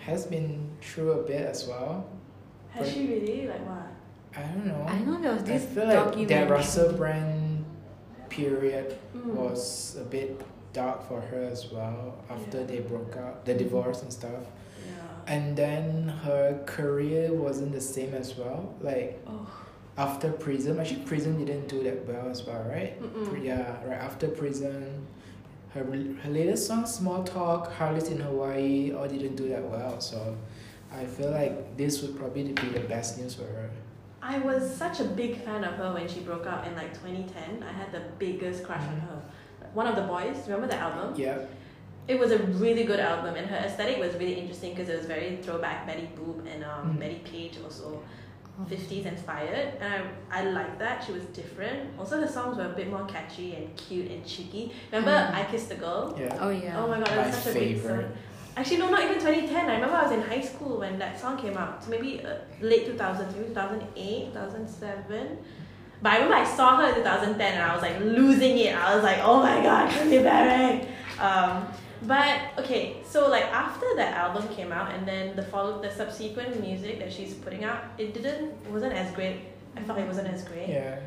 has 0.00 0.26
been 0.26 0.68
through 0.80 1.12
a 1.12 1.22
bit 1.22 1.42
as 1.46 1.66
well. 1.66 2.06
Has 2.70 2.92
she 2.92 3.06
really? 3.08 3.46
Like 3.48 3.66
what? 3.66 3.86
I 4.36 4.42
don't 4.42 4.66
know. 4.66 4.84
I 4.86 4.98
know 5.00 5.20
there 5.20 5.32
was 5.32 5.42
I 5.42 5.46
this 5.46 5.64
feel 5.64 5.86
like 5.86 6.28
that. 6.28 6.50
Russell 6.50 6.92
Brand 6.92 7.64
period 8.28 8.96
Mm. 9.16 9.24
was 9.34 9.96
a 9.98 10.04
bit 10.04 10.40
dark 10.74 11.08
for 11.08 11.20
her 11.20 11.42
as 11.44 11.72
well 11.72 12.14
after 12.30 12.58
Yeah. 12.60 12.66
they 12.66 12.80
broke 12.80 13.16
up, 13.16 13.44
the 13.46 13.54
divorce 13.54 14.02
and 14.02 14.12
stuff. 14.12 14.44
Yeah. 14.86 15.34
And 15.34 15.56
then 15.56 16.08
her 16.24 16.60
career 16.66 17.32
wasn't 17.32 17.72
the 17.72 17.80
same 17.80 18.12
as 18.14 18.36
well. 18.36 18.74
Like 18.82 19.18
Oh. 19.26 19.48
After 19.98 20.30
Prism 20.32 20.78
actually 20.80 21.02
Prism 21.02 21.44
didn't 21.44 21.66
do 21.68 21.82
that 21.82 22.06
well 22.06 22.28
as 22.30 22.44
well, 22.46 22.62
right? 22.68 22.92
Mm-mm. 23.02 23.44
Yeah, 23.44 23.76
right 23.84 24.00
after 24.08 24.28
Prism 24.28 25.06
her 25.74 25.84
her 26.22 26.30
latest 26.30 26.66
song 26.68 26.86
Small 26.86 27.24
Talk, 27.24 27.72
Harley's 27.72 28.08
in 28.08 28.20
Hawaii, 28.20 28.92
all 28.92 29.06
didn't 29.08 29.36
do 29.36 29.48
that 29.50 29.62
well. 29.62 30.00
So 30.00 30.36
I 30.92 31.04
feel 31.04 31.30
like 31.30 31.76
this 31.76 32.00
would 32.02 32.16
probably 32.18 32.44
be 32.44 32.68
the 32.78 32.80
best 32.94 33.18
news 33.18 33.34
for 33.34 33.42
her. 33.56 33.68
I 34.22 34.38
was 34.38 34.62
such 34.74 35.00
a 35.00 35.04
big 35.04 35.36
fan 35.44 35.62
of 35.64 35.74
her 35.74 35.92
when 35.92 36.08
she 36.08 36.20
broke 36.20 36.46
out 36.46 36.66
in 36.66 36.74
like 36.74 36.92
2010. 36.94 37.62
I 37.62 37.72
had 37.72 37.92
the 37.92 38.02
biggest 38.18 38.64
crush 38.64 38.82
on 38.82 38.96
Mhm. 38.96 39.08
her. 39.08 39.20
One 39.74 39.86
of 39.86 39.96
the 39.96 40.02
boys, 40.14 40.36
remember 40.46 40.68
the 40.68 40.76
album? 40.86 41.14
Yeah. 41.16 41.38
It 42.08 42.18
was 42.18 42.30
a 42.32 42.38
really 42.64 42.84
good 42.84 43.00
album, 43.00 43.34
and 43.34 43.46
her 43.48 43.56
aesthetic 43.66 43.98
was 43.98 44.14
really 44.14 44.34
interesting 44.42 44.70
because 44.74 44.88
it 44.88 44.96
was 44.96 45.06
very 45.06 45.36
throwback 45.42 45.86
Betty 45.86 46.08
Boop 46.16 46.38
and 46.52 46.64
um, 46.64 46.94
Mm. 46.94 47.00
Betty 47.00 47.20
Page 47.32 47.58
also 47.62 48.00
50s 48.66 49.06
inspired, 49.06 49.74
and 49.80 50.04
I 50.30 50.40
I 50.40 50.50
liked 50.50 50.78
that 50.80 51.04
she 51.04 51.12
was 51.12 51.24
different. 51.26 51.90
Also, 51.98 52.20
her 52.20 52.26
songs 52.26 52.56
were 52.56 52.66
a 52.66 52.74
bit 52.80 52.90
more 52.90 53.04
catchy 53.06 53.54
and 53.54 53.76
cute 53.76 54.10
and 54.10 54.26
cheeky. 54.26 54.72
Remember 54.90 55.12
Mm. 55.12 55.34
I 55.34 55.44
Kissed 55.44 55.70
a 55.70 55.76
Girl? 55.76 56.16
Yeah. 56.18 56.36
Oh 56.40 56.50
yeah. 56.50 56.78
Oh 56.80 56.88
my 56.88 56.98
god, 56.98 57.06
that 57.08 57.26
was 57.26 57.36
My 57.36 57.40
such 57.40 57.56
a 57.56 57.58
big 57.58 57.82
song. 57.82 58.04
Actually, 58.56 58.78
no, 58.78 58.90
not 58.90 59.02
even 59.04 59.14
2010. 59.20 59.70
I 59.70 59.74
remember 59.74 59.94
I 59.94 60.02
was 60.02 60.12
in 60.12 60.22
high 60.22 60.40
school 60.40 60.78
when 60.80 60.98
that 60.98 61.20
song 61.20 61.38
came 61.38 61.56
out. 61.56 61.84
So 61.84 61.90
maybe 61.90 62.24
uh, 62.24 62.34
late 62.60 62.88
2000s, 62.88 63.32
maybe 63.36 63.46
2008, 63.48 64.32
2007. 64.32 65.38
But 66.02 66.12
I 66.12 66.14
remember 66.16 66.34
I 66.36 66.44
saw 66.44 66.76
her 66.78 66.88
in 66.88 66.94
2010 66.96 67.52
and 67.52 67.62
I 67.62 67.72
was 67.74 67.82
like 67.82 68.00
losing 68.00 68.58
it. 68.58 68.74
I 68.74 68.94
was 68.96 69.04
like, 69.04 69.18
oh 69.22 69.40
my 69.40 69.62
god, 69.62 69.88
Katy 69.90 70.18
Perry. 70.24 70.88
Um, 71.20 71.66
but 72.02 72.40
okay, 72.58 72.96
so 73.04 73.28
like 73.28 73.44
after 73.46 73.86
that 73.96 74.14
album 74.14 74.46
came 74.54 74.72
out 74.72 74.92
and 74.94 75.06
then 75.06 75.34
the 75.36 75.42
follow 75.42 75.80
the 75.82 75.90
subsequent 75.90 76.60
music 76.60 76.98
that 77.00 77.12
she's 77.12 77.34
putting 77.34 77.64
out, 77.64 77.84
it 77.98 78.14
didn't 78.14 78.54
wasn't 78.70 78.92
as 78.94 79.10
great. 79.14 79.40
I 79.76 79.82
felt 79.82 79.98
it 79.98 80.06
wasn't 80.06 80.28
as 80.28 80.42
great 80.44 80.68
Yeah. 80.68 80.98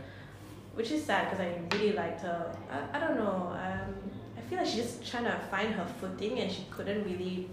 which 0.75 0.91
is 0.91 1.03
sad 1.03 1.29
because 1.29 1.39
I 1.45 1.49
really 1.75 1.93
liked 1.93 2.21
her. 2.21 2.55
I, 2.71 2.97
I 2.97 2.99
don't 2.99 3.17
know. 3.17 3.51
Um, 3.51 3.93
I 4.37 4.41
feel 4.47 4.57
like 4.59 4.67
she's 4.67 4.83
just 4.83 5.07
trying 5.09 5.25
to 5.25 5.37
find 5.49 5.73
her 5.73 5.85
footing 5.99 6.39
and 6.39 6.51
she 6.51 6.65
couldn't 6.69 7.03
really 7.03 7.49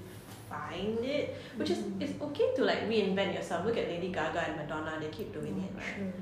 find 0.49 0.99
it. 1.01 1.37
Which 1.57 1.71
is 1.71 1.79
it's 2.01 2.21
okay 2.21 2.55
to 2.57 2.65
like 2.65 2.89
reinvent 2.89 3.35
yourself. 3.35 3.65
Look 3.67 3.77
at 3.77 3.89
Lady 3.89 4.09
Gaga 4.09 4.41
and 4.49 4.57
Madonna; 4.57 4.99
they 5.01 5.09
keep 5.09 5.33
doing 5.33 5.57
it, 5.67 5.73
right? 5.77 6.13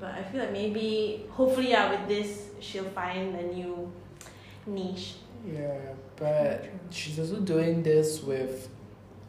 But 0.00 0.14
I 0.14 0.22
feel 0.22 0.40
like 0.40 0.52
maybe, 0.52 1.26
hopefully, 1.30 1.70
yeah, 1.70 1.90
with 1.90 2.08
this, 2.08 2.48
she'll 2.60 2.88
find 2.96 3.36
a 3.36 3.42
new 3.42 3.92
niche. 4.66 5.16
Yeah, 5.46 5.76
but 6.20 6.66
she's 6.90 7.18
also 7.18 7.40
doing 7.40 7.82
this 7.82 8.22
with 8.22 8.68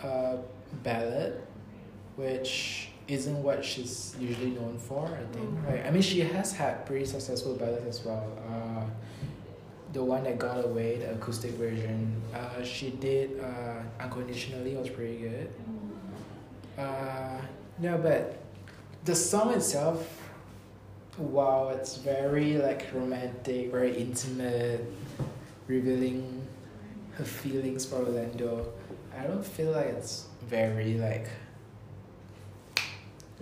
a 0.01 0.37
ballad, 0.83 1.41
which 2.17 2.89
isn't 3.07 3.41
what 3.41 3.63
she's 3.65 4.15
usually 4.19 4.51
known 4.51 4.77
for. 4.77 5.05
I 5.05 5.33
think. 5.33 5.49
Mm. 5.49 5.67
Like, 5.67 5.85
I 5.87 5.89
mean, 5.89 6.01
she 6.01 6.19
has 6.19 6.51
had 6.51 6.85
pretty 6.85 7.05
successful 7.05 7.55
ballads 7.55 7.87
as 7.99 8.05
well. 8.05 8.29
Uh, 8.47 8.85
the 9.93 10.03
one 10.03 10.23
that 10.25 10.37
got 10.37 10.63
away, 10.63 10.97
the 10.97 11.11
acoustic 11.13 11.51
version. 11.51 12.21
Uh, 12.33 12.63
she 12.63 12.91
did 12.91 13.39
uh, 13.39 14.03
unconditionally 14.03 14.75
was 14.75 14.89
pretty 14.89 15.17
good. 15.17 15.49
Uh, 16.77 17.41
no, 17.79 17.97
but 17.97 18.41
the 19.03 19.15
song 19.15 19.53
itself, 19.53 20.21
wow, 21.17 21.69
it's 21.69 21.97
very 21.97 22.57
like 22.57 22.87
romantic, 22.93 23.71
very 23.71 23.97
intimate, 23.97 24.85
revealing 25.67 26.47
her 27.21 27.25
feelings 27.27 27.85
for 27.85 27.97
Orlando. 27.97 28.73
I 29.17 29.23
don't 29.27 29.45
feel 29.45 29.71
like 29.71 29.85
it's 29.97 30.25
very 30.49 30.95
like 30.95 31.27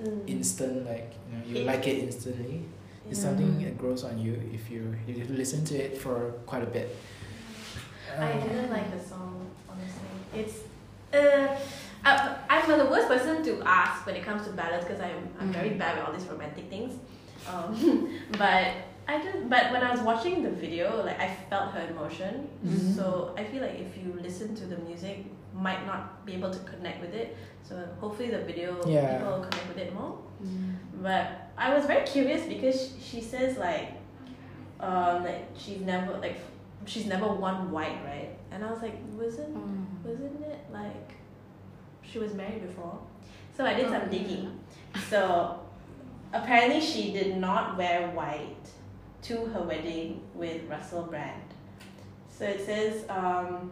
Mm. 0.01 0.21
instant, 0.27 0.85
like 0.85 1.11
you 1.29 1.37
know, 1.37 1.43
you 1.45 1.55
Yeah. 1.59 1.71
like 1.71 1.85
it 1.87 1.97
instantly. 2.07 2.63
It's 3.09 3.21
something 3.21 3.59
that 3.63 3.77
grows 3.77 4.03
on 4.05 4.17
you 4.25 4.33
if 4.53 4.69
you 4.71 4.95
if 5.07 5.17
you 5.17 5.25
listen 5.41 5.65
to 5.65 5.75
it 5.75 5.97
for 5.97 6.15
quite 6.45 6.63
a 6.63 6.71
bit. 6.77 6.95
I 8.17 8.31
Um, 8.31 8.39
didn't 8.47 8.71
like 8.71 8.87
the 8.95 9.01
song, 9.11 9.33
honestly. 9.69 10.11
It's 10.39 10.55
uh, 11.13 11.47
I, 12.05 12.11
I'm 12.49 12.77
the 12.79 12.85
worst 12.85 13.07
person 13.09 13.43
to 13.43 13.51
ask 13.65 14.05
when 14.05 14.15
it 14.15 14.23
comes 14.23 14.45
to 14.47 14.51
ballads 14.53 14.85
because 14.85 15.01
I'm 15.01 15.21
I'm 15.39 15.51
very 15.51 15.71
Mm. 15.71 15.79
bad 15.79 15.97
with 15.97 16.05
all 16.05 16.13
these 16.17 16.27
romantic 16.33 16.69
things. 16.69 16.93
Um, 17.51 17.69
but 18.43 18.67
I 19.09 19.17
just 19.25 19.49
but 19.49 19.71
when 19.73 19.81
I 19.87 19.91
was 19.95 20.01
watching 20.01 20.43
the 20.43 20.51
video, 20.63 21.03
like 21.03 21.19
I 21.19 21.29
felt 21.49 21.71
her 21.75 21.83
emotion. 21.93 22.33
Mhm. 22.65 22.95
So 22.95 23.33
I 23.41 23.43
feel 23.49 23.61
like 23.67 23.77
if 23.85 23.91
you 23.97 24.09
listen 24.27 24.49
to 24.61 24.65
the 24.73 24.77
music, 24.89 25.17
might 25.67 25.83
not 25.91 26.01
be 26.27 26.33
able 26.39 26.51
to 26.57 26.59
connect 26.71 27.01
with 27.05 27.13
it. 27.21 27.35
So 27.67 27.73
hopefully 28.01 28.29
the 28.37 28.43
video 28.51 28.69
Yeah. 28.85 29.17
people 29.17 29.31
will 29.33 29.45
connect 29.47 29.67
with 29.71 29.79
it 29.85 29.89
more. 29.99 30.13
Mm. 30.43 30.75
But 31.07 31.25
I 31.57 31.73
was 31.75 31.83
very 31.91 32.05
curious 32.13 32.41
because 32.55 32.79
she 33.07 33.19
says 33.31 33.57
like, 33.57 33.87
um, 34.87 35.23
like 35.29 35.43
she's 35.61 35.81
never 35.81 36.11
like 36.25 36.37
she's 36.91 37.07
never 37.13 37.27
worn 37.41 37.71
white, 37.75 37.97
right? 38.11 38.31
And 38.51 38.63
I 38.65 38.67
was 38.73 38.81
like, 38.87 38.97
wasn't 39.23 39.55
Mm. 39.57 39.85
wasn't 40.07 40.39
it 40.53 40.59
like 40.81 41.07
she 42.09 42.17
was 42.19 42.31
married 42.41 42.61
before? 42.69 42.95
So 43.57 43.65
I 43.65 43.73
did 43.73 43.85
Oh, 43.87 43.93
some 43.95 44.03
yeah. 44.03 44.15
digging. 44.17 44.45
So 45.11 45.19
apparently 46.39 46.79
she 46.91 47.11
did 47.19 47.37
not 47.37 47.75
wear 47.77 47.99
white 48.19 48.65
to 49.23 49.45
her 49.47 49.61
wedding 49.63 50.21
with 50.33 50.61
Russell 50.69 51.03
Brand. 51.03 51.41
So 52.29 52.45
it 52.45 52.65
says 52.65 53.03
um, 53.09 53.71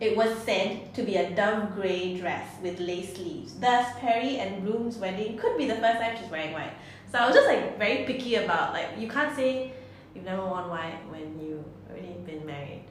it 0.00 0.16
was 0.16 0.36
said 0.44 0.94
to 0.94 1.02
be 1.02 1.16
a 1.16 1.30
dove 1.30 1.74
grey 1.74 2.16
dress 2.18 2.46
with 2.62 2.80
lace 2.80 3.14
sleeves. 3.14 3.54
Thus, 3.54 3.86
Perry 3.98 4.38
and 4.38 4.64
Bloom's 4.64 4.96
wedding 4.96 5.36
could 5.36 5.58
be 5.58 5.66
the 5.66 5.74
first 5.76 6.00
time 6.00 6.16
she's 6.20 6.30
wearing 6.30 6.52
white. 6.52 6.72
So 7.12 7.18
I 7.18 7.26
was 7.26 7.34
just 7.34 7.48
like 7.48 7.76
very 7.78 8.04
picky 8.04 8.36
about 8.36 8.72
like 8.72 8.88
you 8.98 9.08
can't 9.08 9.34
say 9.36 9.72
you've 10.14 10.24
never 10.24 10.42
worn 10.46 10.68
white 10.70 11.00
when 11.10 11.38
you've 11.40 11.64
already 11.90 12.14
been 12.24 12.46
married. 12.46 12.84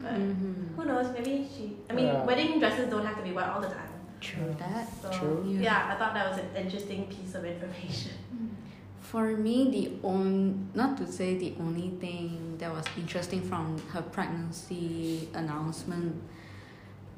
But 0.00 0.14
Mhm. 0.14 0.74
who 0.76 0.84
knows? 0.84 1.12
Maybe 1.12 1.46
she. 1.54 1.76
I 1.88 1.92
mean, 1.92 2.06
Yeah. 2.06 2.24
wedding 2.24 2.58
dresses 2.58 2.88
don't 2.90 3.04
have 3.04 3.16
to 3.16 3.22
be 3.22 3.32
white 3.32 3.48
all 3.48 3.60
the 3.60 3.68
time. 3.68 3.88
True 4.20 4.54
that. 4.58 4.86
So 5.00 5.10
True. 5.10 5.44
Yeah. 5.46 5.60
yeah, 5.60 5.90
I 5.92 5.94
thought 5.98 6.14
that 6.14 6.28
was 6.30 6.38
an 6.38 6.48
interesting 6.56 7.06
piece 7.06 7.34
of 7.34 7.44
information. 7.44 8.12
For 9.00 9.36
me, 9.36 9.70
the 9.70 10.06
on 10.06 10.70
not 10.74 10.96
to 10.98 11.10
say 11.10 11.36
the 11.36 11.54
only 11.58 11.90
thing 12.00 12.56
that 12.58 12.72
was 12.72 12.84
interesting 12.96 13.42
from 13.42 13.78
her 13.88 14.02
pregnancy 14.02 15.28
announcement, 15.34 16.22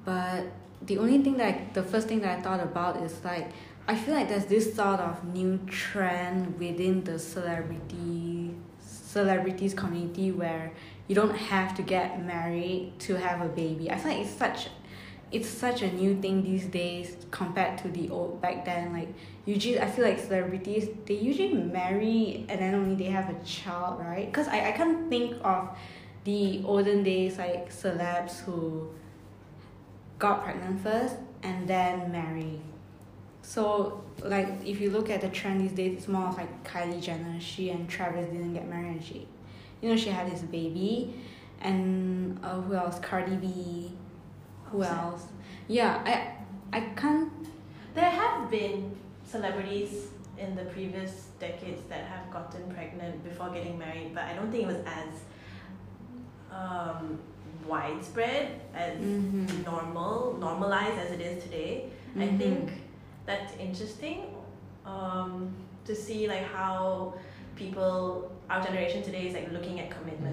but 0.04 0.46
the 0.86 0.98
only 0.98 1.22
thing 1.22 1.36
that 1.36 1.46
I, 1.54 1.68
the 1.74 1.82
first 1.82 2.08
thing 2.08 2.20
that 2.20 2.38
I 2.38 2.42
thought 2.42 2.60
about 2.60 2.96
is 3.02 3.22
like 3.24 3.52
I 3.86 3.96
feel 3.96 4.14
like 4.14 4.28
there's 4.28 4.46
this 4.46 4.74
sort 4.74 5.00
of 5.00 5.24
new 5.24 5.58
trend 5.66 6.58
within 6.58 7.02
the 7.04 7.18
celebrity 7.18 8.54
celebrities 8.80 9.74
community 9.74 10.32
where 10.32 10.72
you 11.08 11.14
don't 11.14 11.36
have 11.36 11.74
to 11.76 11.82
get 11.82 12.24
married 12.24 12.92
to 13.00 13.14
have 13.14 13.42
a 13.42 13.48
baby. 13.48 13.90
I 13.90 13.98
feel 13.98 14.12
like 14.12 14.22
it's 14.22 14.30
such 14.30 14.68
it's 15.32 15.48
such 15.48 15.82
a 15.82 15.90
new 15.92 16.20
thing 16.20 16.42
these 16.42 16.66
days 16.66 17.16
compared 17.30 17.78
to 17.78 17.88
the 17.88 18.10
old 18.10 18.40
back 18.40 18.64
then 18.64 18.92
like 18.92 19.08
usually 19.46 19.80
I 19.80 19.90
feel 19.90 20.04
like 20.04 20.18
celebrities 20.18 20.88
they 21.06 21.14
usually 21.14 21.54
marry 21.54 22.44
and 22.48 22.60
then 22.60 22.74
only 22.74 22.94
they 22.94 23.10
have 23.10 23.30
a 23.30 23.44
child, 23.44 24.00
right? 24.00 24.26
Because 24.26 24.48
I, 24.48 24.68
I 24.68 24.72
can't 24.72 25.08
think 25.08 25.36
of 25.42 25.76
the 26.24 26.62
olden 26.64 27.02
days 27.02 27.38
like 27.38 27.72
celebs 27.72 28.40
who 28.40 28.90
got 30.18 30.44
pregnant 30.44 30.80
first 30.82 31.16
and 31.42 31.66
then 31.66 32.12
marry. 32.12 32.60
So 33.40 34.04
like 34.22 34.48
if 34.64 34.80
you 34.80 34.90
look 34.90 35.10
at 35.10 35.20
the 35.20 35.28
trend 35.30 35.60
these 35.62 35.72
days, 35.72 35.98
it's 35.98 36.08
more 36.08 36.28
of 36.28 36.36
like 36.36 36.62
Kylie 36.62 37.02
Jenner. 37.02 37.40
She 37.40 37.70
and 37.70 37.88
Travis 37.88 38.28
didn't 38.28 38.54
get 38.54 38.68
married 38.68 38.88
and 38.88 39.04
she 39.04 39.26
you 39.80 39.88
know, 39.88 39.96
she 39.96 40.10
had 40.10 40.30
this 40.30 40.42
baby 40.42 41.12
and 41.60 42.38
uh, 42.42 42.60
who 42.60 42.74
else? 42.74 42.98
Cardi 43.00 43.36
B. 43.36 43.92
Who 44.72 44.82
else? 44.82 45.26
Yeah, 45.68 46.02
I 46.12 46.76
I 46.76 46.80
can't 46.96 47.30
There 47.94 48.10
have 48.22 48.50
been 48.50 48.96
celebrities 49.26 49.92
in 50.38 50.56
the 50.56 50.64
previous 50.74 51.12
decades 51.38 51.82
that 51.90 52.04
have 52.12 52.26
gotten 52.32 52.62
pregnant 52.74 53.22
before 53.22 53.50
getting 53.50 53.78
married, 53.78 54.10
but 54.14 54.24
I 54.24 54.32
don't 54.36 54.50
think 54.50 54.62
it 54.64 54.70
was 54.74 54.82
as 55.00 55.12
um, 56.58 57.18
widespread 57.72 58.46
as 58.74 58.96
Mhm. 58.98 59.64
normal, 59.70 60.36
normalized 60.46 60.98
as 61.04 61.10
it 61.16 61.20
is 61.20 61.42
today. 61.44 61.72
I 62.16 62.26
Mhm. 62.28 62.38
think 62.42 62.62
that's 63.26 63.52
interesting 63.66 64.18
um, 64.94 65.32
to 65.88 65.94
see 65.94 66.20
like 66.34 66.46
how 66.58 67.14
people, 67.60 68.30
our 68.50 68.60
generation 68.68 69.00
today 69.08 69.24
is 69.28 69.34
like 69.34 69.48
looking 69.56 69.76
at 69.82 69.88
commitment. 69.96 70.31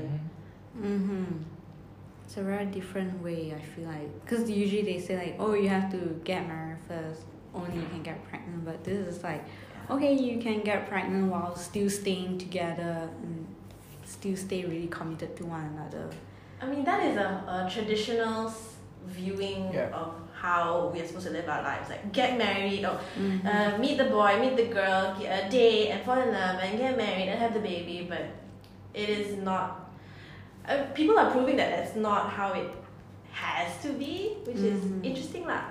Mm-hmm. 2.29 2.38
It's 2.38 2.38
a 2.38 2.43
very 2.43 2.65
different 2.65 3.21
way, 3.24 3.53
I 3.55 3.62
feel 3.62 3.86
like. 3.86 4.25
Because 4.25 4.50
usually 4.50 4.83
they 4.83 5.00
say, 5.00 5.17
like, 5.17 5.36
oh, 5.39 5.53
you 5.53 5.69
have 5.69 5.91
to 5.91 5.98
get 6.24 6.48
married 6.48 6.77
first, 6.88 7.21
only 7.53 7.75
you 7.75 7.88
can 7.88 8.03
get 8.03 8.24
pregnant. 8.29 8.65
But 8.65 8.83
this 8.83 9.15
is 9.15 9.24
like, 9.24 9.43
okay, 9.89 10.13
you 10.13 10.39
can 10.39 10.62
get 10.62 10.88
pregnant 10.89 11.31
while 11.31 11.55
still 11.55 11.89
staying 11.89 12.38
together 12.38 13.09
and 13.24 13.48
still 14.05 14.36
stay 14.36 14.65
really 14.65 14.88
committed 14.88 15.36
to 15.38 15.45
one 15.45 15.65
another. 15.75 16.09
I 16.62 16.65
mean, 16.67 16.83
that 16.83 17.03
is 17.05 17.17
a, 17.17 17.29
a 17.48 17.69
traditional 17.71 18.53
viewing 19.07 19.71
Yeah. 19.74 19.89
of 19.93 20.13
how 20.33 20.91
we're 20.93 21.05
supposed 21.07 21.27
to 21.27 21.33
live 21.33 21.48
our 21.50 21.63
lives. 21.63 21.89
Like, 21.89 22.12
get 22.13 22.38
married, 22.38 22.86
or 22.86 23.00
Mhm. 23.17 23.45
uh, 23.45 23.77
meet 23.77 23.98
the 23.98 24.05
boy, 24.05 24.39
meet 24.39 24.55
the 24.55 24.67
girl, 24.74 25.15
get 25.19 25.48
a 25.48 25.50
date, 25.50 25.89
and 25.91 26.01
fall 26.05 26.19
in 26.19 26.31
love, 26.31 26.59
and 26.62 26.77
get 26.77 26.95
married 26.98 27.27
and 27.29 27.39
have 27.39 27.53
the 27.53 27.59
baby. 27.59 28.05
But 28.09 28.24
it 28.93 29.09
is 29.09 29.38
not. 29.41 29.88
Uh, 30.69 30.83
people 30.93 31.17
are 31.17 31.31
proving 31.31 31.57
that 31.57 31.71
that's 31.71 31.95
not 31.95 32.29
how 32.29 32.53
it 32.53 32.69
has 33.31 33.81
to 33.81 33.89
be, 33.93 34.38
which 34.45 34.57
Mhm. 34.57 34.73
is 34.75 34.83
interesting, 35.03 35.47
lah. 35.47 35.63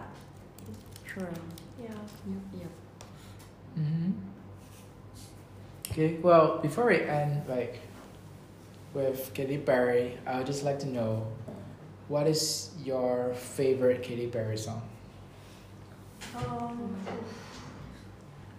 Sure. 1.06 1.30
Yeah. 1.80 1.94
Yep, 2.26 2.42
yep. 2.60 2.70
Mm-hmm. 3.78 4.10
Okay, 5.92 6.18
well, 6.20 6.58
before 6.58 6.86
we 6.86 7.00
end, 7.02 7.42
like, 7.48 7.78
with 8.92 9.30
Katy 9.34 9.58
Perry, 9.58 10.18
I 10.26 10.38
would 10.38 10.46
just 10.46 10.64
like 10.64 10.78
to 10.80 10.86
know, 10.88 11.26
what 12.08 12.26
is 12.26 12.70
your 12.84 13.34
favorite 13.34 14.02
Katy 14.02 14.26
Perry 14.26 14.56
song? 14.58 14.82
Um, 16.34 16.96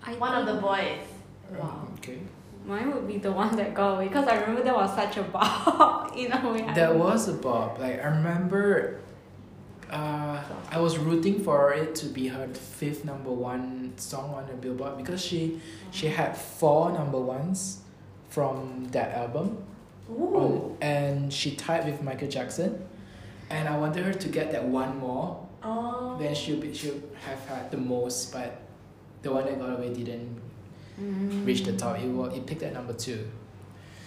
I 0.03 0.13
one 0.15 0.33
of 0.35 0.45
the 0.45 0.53
think 0.53 0.63
boys. 0.63 1.05
Wow. 1.59 1.87
Okay. 1.97 2.19
Mine 2.69 2.93
would 2.93 3.07
be 3.07 3.17
the 3.17 3.31
one 3.31 3.55
that 3.55 3.73
got 3.73 3.95
away 3.95 4.07
because 4.07 4.27
I 4.27 4.35
remember 4.35 4.61
there 4.61 4.75
was 4.75 4.93
such 4.93 5.17
a 5.17 5.23
bob 5.23 6.13
in 6.15 6.31
a 6.31 6.53
way. 6.53 6.61
That 6.75 6.95
was 6.95 7.27
a 7.27 7.33
bob. 7.33 7.79
Like, 7.79 7.99
I 7.99 8.07
remember 8.09 8.99
uh, 9.89 10.39
I 10.69 10.79
was 10.79 10.99
rooting 10.99 11.43
for 11.43 11.73
it 11.73 11.95
to 11.95 12.05
be 12.05 12.27
her 12.27 12.47
fifth 12.53 13.05
number 13.05 13.31
one 13.31 13.93
song 13.97 14.35
on 14.35 14.45
the 14.45 14.53
Billboard 14.53 14.97
because 14.97 15.25
she 15.25 15.59
she 15.89 16.07
had 16.07 16.37
four 16.37 16.91
number 16.91 17.19
ones 17.19 17.81
from 18.29 18.87
that 18.91 19.15
album. 19.15 19.63
Ooh. 20.11 20.35
on, 20.35 20.77
and 20.81 21.33
she 21.33 21.55
tied 21.55 21.85
with 21.85 22.03
Michael 22.03 22.27
Jackson. 22.27 22.85
And 23.49 23.67
I 23.67 23.77
wanted 23.77 24.05
her 24.05 24.13
to 24.13 24.29
get 24.29 24.51
that 24.51 24.63
one 24.63 24.99
more. 24.99 25.47
Oh. 25.63 26.17
Then 26.19 26.35
she'll 26.35 26.59
be 26.59 26.71
she'll 26.71 27.01
have 27.25 27.43
had 27.47 27.71
the 27.71 27.77
most, 27.77 28.31
but 28.31 28.61
the 29.23 29.31
one 29.31 29.45
that 29.45 29.57
got 29.57 29.79
away 29.79 29.91
didn't 29.91 30.39
Mm. 31.01 31.45
reach 31.45 31.63
the 31.63 31.73
top. 31.73 31.97
It 31.99 32.07
was 32.09 32.35
it 32.35 32.45
picked 32.45 32.63
at 32.63 32.73
number 32.73 32.93
two. 32.93 33.27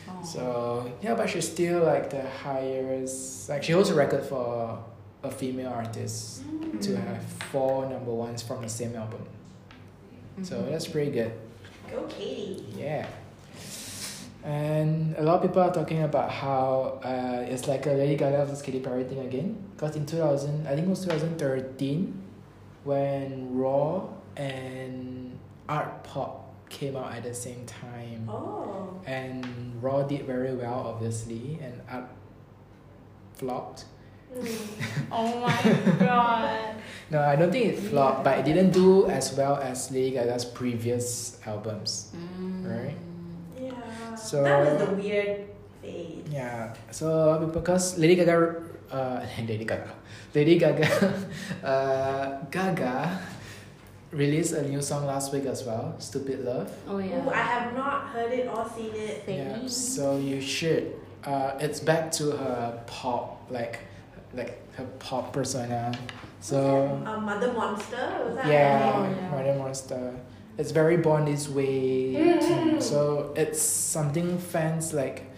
Oh. 0.08 0.24
So 0.24 0.92
yeah, 1.02 1.14
but 1.14 1.28
she's 1.30 1.50
still 1.50 1.82
like 1.84 2.10
the 2.10 2.22
highest. 2.28 3.48
Like 3.48 3.62
she 3.62 3.72
holds 3.72 3.90
a 3.90 3.94
record 3.94 4.24
for 4.24 4.78
a 5.22 5.30
female 5.30 5.70
artist 5.70 6.42
to 6.82 6.90
Mm. 6.90 7.06
have 7.06 7.22
four 7.52 7.86
number 7.86 8.12
ones 8.12 8.42
from 8.42 8.62
the 8.62 8.68
same 8.68 8.94
album. 8.96 9.22
So 10.42 10.56
Mhm. 10.56 10.70
that's 10.70 10.88
pretty 10.88 11.10
good. 11.12 11.32
Go 11.90 12.02
Katy. 12.08 12.64
Yeah. 12.76 13.06
And 14.44 15.14
a 15.16 15.22
lot 15.22 15.36
of 15.36 15.42
people 15.42 15.62
are 15.62 15.72
talking 15.72 16.02
about 16.02 16.28
how 16.30 16.98
uh, 17.04 17.44
it's 17.48 17.68
like 17.68 17.86
a 17.86 17.90
Lady 17.90 18.16
Gaga 18.16 18.44
versus 18.46 18.60
Katy 18.62 18.80
Perry 18.80 19.04
thing 19.04 19.20
again. 19.20 19.56
Because 19.76 19.94
in 19.94 20.04
2000, 20.04 20.66
I 20.66 20.74
think 20.74 20.86
it 20.88 20.90
was 20.90 21.00
2013, 21.04 22.12
when 22.82 23.54
Roar 23.56 24.12
and 24.36 25.38
Art 25.68 26.02
Pop 26.02 26.41
came 26.72 26.96
out 26.96 27.12
at 27.12 27.22
the 27.22 27.34
same 27.36 27.66
time. 27.68 28.24
Oh. 28.28 28.96
And 29.06 29.44
Roar 29.84 30.08
did 30.08 30.24
very 30.24 30.54
well, 30.56 30.88
obviously, 30.96 31.60
and 31.60 31.80
Art 31.90 32.08
flopped. 33.36 33.84
Mm. 34.32 34.48
Oh 35.12 35.28
my 35.44 35.60
god. 36.00 36.80
No, 37.12 37.20
I 37.20 37.36
don't 37.36 37.52
think 37.52 37.66
it 37.76 37.78
flopped, 37.78 38.24
but 38.24 38.38
it 38.40 38.44
didn't 38.48 38.72
do 38.72 39.04
as 39.06 39.36
well 39.36 39.56
as 39.60 39.90
Lady 39.92 40.16
Gaga's 40.16 40.46
previous 40.48 41.36
albums. 41.44 42.08
Mm. 42.16 42.64
Right. 42.64 42.96
Yeah. 43.60 44.14
So 44.16 44.42
that 44.42 44.58
was 44.64 44.88
the 44.88 44.94
weird 44.96 45.44
phase. 45.82 46.24
yeah, 46.32 46.72
so 46.90 47.44
because 47.52 47.98
Lady 47.98 48.16
Gaga, 48.16 48.62
uh, 48.90 49.20
Lady 49.48 49.64
Gaga, 49.68 49.92
Lady 50.34 50.56
Gaga, 50.58 50.88
uh, 51.64 52.40
Gaga 52.50 53.20
released 54.12 54.52
a 54.52 54.68
new 54.68 54.82
song 54.82 55.06
last 55.06 55.32
week 55.32 55.46
as 55.46 55.64
well, 55.64 55.94
"Stupid 55.98 56.44
Love." 56.44 56.70
Oh 56.86 56.98
Ooh, 56.98 57.30
I 57.30 57.36
have 57.36 57.74
not 57.74 58.08
heard 58.08 58.32
it 58.32 58.46
or 58.48 58.68
seen 58.76 58.94
it. 58.94 59.26
Same. 59.26 59.38
Yeah, 59.38 59.66
so 59.66 60.18
you 60.18 60.40
should. 60.40 60.94
Uh, 61.24 61.52
it's 61.60 61.80
back 61.80 62.10
to 62.12 62.32
her 62.32 62.82
pop, 62.86 63.46
like, 63.48 63.80
like 64.34 64.58
her 64.74 64.84
pop 64.98 65.32
persona. 65.32 65.92
So 66.40 66.86
a 67.06 67.20
mother 67.20 67.52
monster 67.52 68.24
was 68.26 68.36
that? 68.36 68.46
yeah, 68.46 69.08
yeah. 69.08 69.30
Mother 69.30 69.54
Monster. 69.54 70.14
It's 70.58 70.72
very 70.72 70.96
born 70.96 71.24
this 71.24 71.48
way. 71.48 72.14
Mm. 72.14 72.82
So 72.82 73.32
it's 73.36 73.62
something 73.62 74.38
fans 74.38 74.92
like 74.92 75.30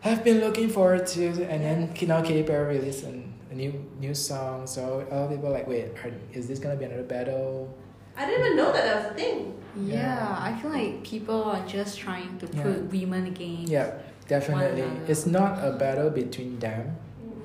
have 0.00 0.22
been 0.22 0.40
looking 0.40 0.68
forward 0.68 1.06
to, 1.08 1.26
and 1.26 1.64
then 1.64 1.94
now 2.06 2.22
Katy 2.22 2.42
Perry 2.44 2.78
released 2.78 3.04
an, 3.04 3.32
a 3.50 3.54
new 3.54 3.72
new 3.98 4.14
song. 4.14 4.66
So 4.66 5.06
a 5.10 5.14
lot 5.14 5.24
of 5.24 5.30
people 5.30 5.48
are 5.48 5.52
like, 5.52 5.66
wait, 5.66 5.86
are, 6.04 6.12
is 6.32 6.46
this 6.46 6.58
gonna 6.58 6.76
be 6.76 6.84
another 6.84 7.02
battle? 7.02 7.74
I 8.20 8.26
didn't 8.26 8.44
even 8.44 8.56
know 8.56 8.70
that 8.72 8.84
that 8.84 8.96
was 9.02 9.12
a 9.12 9.14
thing. 9.14 9.38
Yeah, 9.76 9.94
Yeah. 9.96 10.36
I 10.48 10.50
feel 10.60 10.70
like 10.70 11.02
people 11.04 11.40
are 11.44 11.64
just 11.66 11.98
trying 11.98 12.38
to 12.40 12.46
Yeah. 12.46 12.62
put 12.64 12.76
women 12.92 13.26
against. 13.32 13.70
Yeah, 13.72 13.88
definitely. 14.28 14.82
another. 14.82 15.06
It's 15.12 15.26
not 15.26 15.52
a 15.64 15.72
battle 15.72 16.10
between 16.10 16.58
them. 16.58 16.96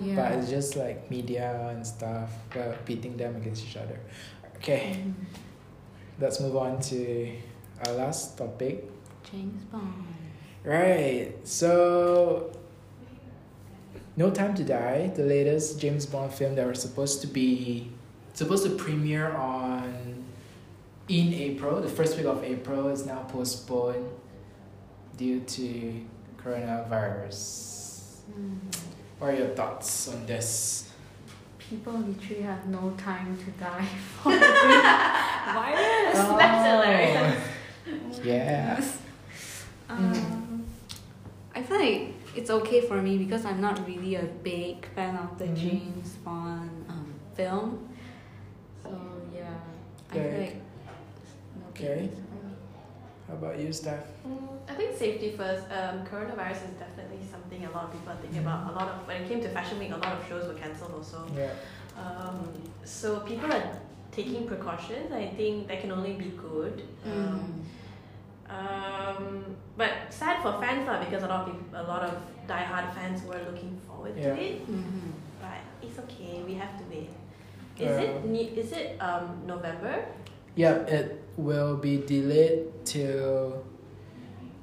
Yeah. 0.02 0.16
but 0.30 0.32
it's 0.38 0.50
just 0.50 0.76
like 0.76 1.10
media 1.10 1.48
and 1.72 1.88
stuff 1.88 2.30
well, 2.54 2.74
beating 2.84 3.16
them 3.16 3.34
against 3.38 3.64
each 3.66 3.78
other 3.78 3.98
okay 4.58 4.86
Mhm. 5.00 5.14
let's 6.20 6.42
move 6.42 6.58
on 6.58 6.82
to 6.92 6.98
our 7.88 7.94
last 7.94 8.38
topic 8.38 8.76
James 9.32 9.64
Bond. 9.72 10.04
right 10.66 11.32
so 11.48 12.52
no 14.18 14.30
time 14.32 14.54
to 14.60 14.64
die 14.66 15.12
the 15.16 15.24
latest 15.24 15.80
james 15.80 16.06
bond 16.06 16.34
film 16.34 16.56
that 16.56 16.68
was 16.68 16.82
supposed 16.82 17.22
to 17.22 17.28
be 17.28 17.90
supposed 18.34 18.66
to 18.68 18.72
premiere 18.76 19.32
on 19.32 19.88
in 21.08 21.34
april 21.34 21.82
the 21.82 21.88
first 21.90 22.18
week 22.18 22.26
of 22.26 22.44
april 22.44 22.88
is 22.90 23.06
now 23.06 23.20
postponed 23.30 24.08
due 25.18 25.40
to 25.42 26.02
coronavirus 26.42 27.72
Mm. 28.26 28.58
what 29.20 29.30
are 29.30 29.38
your 29.38 29.50
thoughts 29.50 30.08
on 30.08 30.26
this 30.26 30.90
People 31.70 31.94
literally 31.94 32.42
have 32.42 32.66
no 32.68 32.92
time 32.98 33.38
to 33.38 33.52
die 33.64 33.86
for 34.22 34.32
the 34.32 34.40
virus. 35.58 36.16
Oh. 36.18 36.38
That's 36.38 36.66
hilarious. 36.70 37.42
Yeah. 38.24 38.84
Um, 39.90 40.64
I 41.56 41.62
feel 41.64 41.78
like 41.80 42.14
it's 42.36 42.50
okay 42.50 42.82
for 42.82 43.02
me 43.02 43.18
because 43.18 43.46
I'm 43.46 43.62
not 43.62 43.86
really 43.88 44.16
a 44.16 44.24
big 44.44 44.86
fan 44.96 45.16
of 45.18 45.38
the 45.38 45.46
Mhm. 45.46 45.56
James 45.56 46.10
Bond 46.26 46.86
um, 46.90 47.14
film. 47.36 47.90
So 48.84 48.90
yeah, 49.36 49.54
I 50.12 50.14
feel 50.14 50.42
like 50.42 50.56
Okay. 51.76 52.10
big. 52.10 52.12
How 53.28 53.34
about 53.34 53.60
you, 53.60 53.74
Steph? 53.74 54.06
Mm, 54.28 54.48
I 54.70 54.74
think 54.76 54.96
safety 54.98 55.32
first. 55.36 55.66
Um, 55.72 56.06
coronavirus 56.06 56.62
is 56.70 56.74
definitely 56.80 57.20
something 57.30 57.66
a 57.66 57.72
lot 57.72 57.86
of 57.86 57.92
people 57.92 58.14
are 58.14 58.18
thinking 58.22 58.40
about. 58.42 58.72
A 58.72 58.76
lot 58.76 58.88
of 58.90 59.08
when 59.08 59.22
it 59.24 59.28
came 59.28 59.42
to 59.42 59.50
Fashion 59.50 59.80
Week, 59.80 59.92
a 59.92 59.98
lot 59.98 60.14
of 60.14 60.28
shows 60.30 60.48
were 60.48 60.54
cancelled 60.54 60.94
also. 60.94 61.26
Yeah. 61.36 61.50
Um, 61.98 62.54
so 62.84 63.20
people 63.22 63.52
are 63.52 63.64
taking 64.12 64.46
precautions. 64.48 65.12
I 65.12 65.26
think 65.28 65.68
that 65.68 65.82
can 65.82 65.92
only 65.92 66.14
be 66.14 66.32
good. 66.38 66.84
Um, 67.06 67.66
Mm. 68.48 68.56
um, 68.58 69.56
but 69.76 69.92
sad 70.10 70.42
for 70.44 70.54
fans 70.62 70.88
lah 70.88 71.00
because 71.04 71.24
a 71.24 71.28
lot 71.28 71.42
of 71.42 71.54
people, 71.54 71.82
a 71.82 71.84
lot 71.84 72.04
of 72.04 72.14
diehard 72.48 72.94
fans 72.94 73.24
were 73.26 73.42
looking 73.50 73.74
forward 73.88 74.14
Yeah. 74.16 74.36
to 74.36 74.42
it. 74.42 74.68
Mhm. 74.70 75.12
But 75.42 75.60
it's 75.82 75.98
okay. 76.06 76.44
We 76.46 76.54
have 76.62 76.78
to 76.78 76.84
wait. 76.94 77.10
Is 77.80 77.92
Uh, 77.98 78.04
it 78.06 78.26
ne- 78.26 78.54
is 78.64 78.72
it 78.72 79.02
um 79.02 79.42
November? 79.48 80.06
Yeah, 80.56 80.76
it 80.88 81.22
will 81.38 81.76
be 81.76 81.98
delayed 81.98 82.68
till 82.86 83.64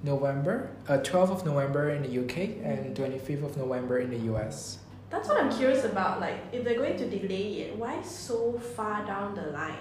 November, 0.02 0.70
uh, 0.88 0.98
12th 0.98 1.30
of 1.30 1.44
November 1.46 1.90
in 1.90 2.02
the 2.02 2.18
UK 2.24 2.36
and 2.64 2.96
25th 2.96 3.44
of 3.44 3.56
November 3.56 3.98
in 3.98 4.10
the 4.10 4.32
US. 4.34 4.78
That's 5.10 5.28
what 5.28 5.38
I'm 5.38 5.52
curious 5.52 5.84
about. 5.84 6.20
Like, 6.20 6.38
if 6.52 6.64
they're 6.64 6.78
going 6.78 6.96
to 6.96 7.08
delay 7.08 7.60
it, 7.68 7.76
why 7.76 8.00
so 8.02 8.52
far 8.74 9.04
down 9.04 9.34
the 9.34 9.42
line? 9.52 9.76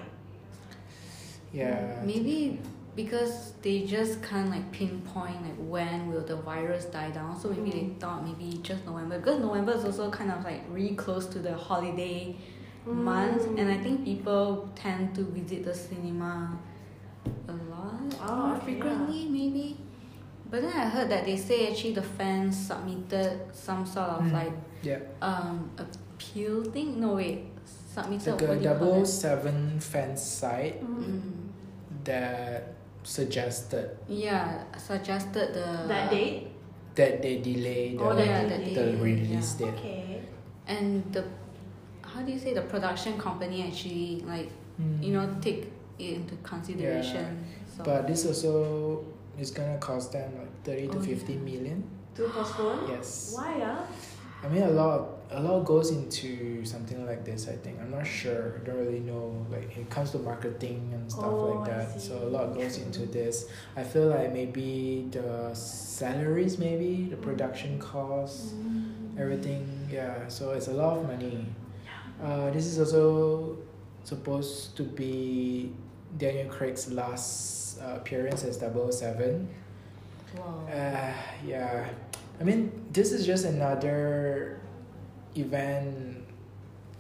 Yeah. 1.54 2.02
Maybe 2.06 2.60
because 2.96 3.54
they 3.62 3.84
just 3.86 4.22
can't 4.22 4.50
like 4.50 4.70
pinpoint 4.74 5.42
like 5.44 5.56
when 5.58 6.12
will 6.12 6.22
the 6.26 6.36
virus 6.36 6.86
die 6.86 7.10
down. 7.12 7.40
So 7.40 7.50
maybe 7.50 7.72
they 7.72 7.86
Mm. 7.86 8.00
thought 8.00 8.26
maybe 8.26 8.60
just 8.62 8.86
November 8.86 9.18
because 9.18 9.40
November 9.40 9.72
is 9.74 9.86
also 9.86 10.12
kind 10.12 10.30
of 10.32 10.44
like 10.44 10.62
really 10.70 10.96
close 10.96 11.26
to 11.28 11.40
the 11.40 11.54
holiday 11.56 12.36
month, 12.86 13.46
and 13.58 13.70
I 13.72 13.78
think 13.78 14.04
people 14.04 14.70
tend 14.76 15.14
to 15.16 15.24
visit 15.24 15.64
the 15.66 15.74
cinema 15.74 16.58
a 17.48 17.52
lot 17.70 18.02
Oh, 18.22 18.36
more 18.48 18.56
okay, 18.58 18.66
frequently, 18.66 19.26
maybe. 19.30 19.78
But 20.50 20.62
then 20.64 20.74
I 20.74 20.86
heard 20.90 21.10
that 21.10 21.26
they 21.26 21.38
say 21.38 21.70
actually 21.72 21.94
the 21.94 22.02
fans 22.02 22.58
submitted 22.58 23.40
some 23.54 23.86
sort 23.86 24.10
of 24.10 24.24
Mm. 24.26 24.34
like 24.34 24.54
Yeah. 24.84 25.00
um 25.22 25.70
appeal 25.78 26.64
thing. 26.66 27.00
No 27.00 27.16
wait, 27.16 27.46
submitted 27.66 28.34
Like 28.34 28.42
a 28.42 28.48
what 28.48 28.58
do 28.60 28.64
you 28.64 28.70
call 28.70 28.80
double 28.80 29.02
it? 29.04 29.06
seven 29.08 29.80
fan 29.80 30.18
site 30.18 30.82
Mm. 30.84 31.22
that 32.04 32.74
suggested 33.04 33.98
Yeah, 34.10 34.64
suggested 34.78 35.54
the 35.54 35.88
That 35.88 36.10
date? 36.12 36.48
that 36.96 37.22
they 37.22 37.40
delay 37.40 37.96
the, 37.96 38.04
Oh, 38.04 38.18
yeah, 38.18 38.44
they 38.44 38.74
that 38.74 38.76
the 38.76 38.98
release 39.00 39.56
yeah. 39.60 39.68
date. 39.72 39.80
Okay. 39.80 40.22
and 40.68 41.04
the 41.14 41.24
how 42.14 42.22
do 42.22 42.32
you 42.32 42.40
say 42.40 42.54
the 42.54 42.62
production 42.62 43.18
company 43.18 43.64
actually 43.68 44.24
like 44.28 44.50
Mm. 44.82 45.04
you 45.04 45.12
know 45.14 45.28
take 45.42 45.68
it 46.00 46.14
into 46.16 46.36
consideration. 46.44 47.46
So 47.78 47.84
But 47.84 48.08
this 48.08 48.26
also 48.26 49.04
is 49.38 49.52
gonna 49.52 49.78
cost 49.78 50.12
them 50.12 50.32
like 50.40 50.64
30 50.64 50.88
to 50.88 50.98
Oh, 50.98 51.02
50 51.02 51.34
yeah. 51.34 51.40
million. 51.40 51.84
To 52.16 52.24
postpone? 52.30 52.90
Yes. 52.90 53.34
Why 53.36 53.62
ah? 53.64 53.86
I 54.44 54.48
mean, 54.50 54.64
a 54.64 54.72
lot, 54.72 55.02
a 55.30 55.40
lot 55.40 55.64
goes 55.66 55.92
into 55.92 56.66
something 56.66 57.06
like 57.06 57.24
this. 57.24 57.48
I 57.48 57.54
think 57.62 57.80
I'm 57.80 57.92
not 57.92 58.08
sure. 58.08 58.56
I 58.58 58.66
don't 58.66 58.78
really 58.80 59.02
know. 59.02 59.46
Like 59.52 59.78
it 59.78 59.88
comes 59.92 60.10
to 60.12 60.18
marketing 60.18 60.90
and 60.96 61.12
stuff 61.12 61.26
Oh, 61.26 61.62
like 61.62 61.70
that. 61.70 62.02
So 62.02 62.18
a 62.18 62.30
lot 62.32 62.56
goes 62.56 62.78
into 62.80 63.06
this. 63.06 63.46
I 63.78 63.84
feel 63.84 64.08
like 64.08 64.34
maybe 64.34 65.08
the 65.12 65.54
salaries, 65.54 66.58
maybe 66.58 67.08
the 67.12 67.18
production 67.18 67.78
costs, 67.78 68.54
Mm. 68.58 69.20
everything. 69.20 69.62
Yeah. 69.92 70.28
So 70.28 70.52
it's 70.58 70.68
a 70.70 70.74
lot 70.74 70.98
of 70.98 71.06
money. 71.08 71.46
Uh, 72.22 72.52
this 72.52 72.66
is 72.66 72.78
also 72.78 73.58
supposed 74.04 74.78
to 74.78 74.84
be 74.84 75.74
Daniel 76.18 76.48
Craig's 76.50 76.92
last 76.92 77.82
uh, 77.82 77.96
appearance 77.96 78.44
as 78.44 78.58
007. 78.60 79.50
Wow. 80.38 80.68
Uh, 80.68 81.14
yeah. 81.46 81.90
I 82.40 82.44
mean, 82.44 82.72
this 82.92 83.12
is 83.12 83.26
just 83.26 83.46
another 83.46 84.62
event 85.36 86.26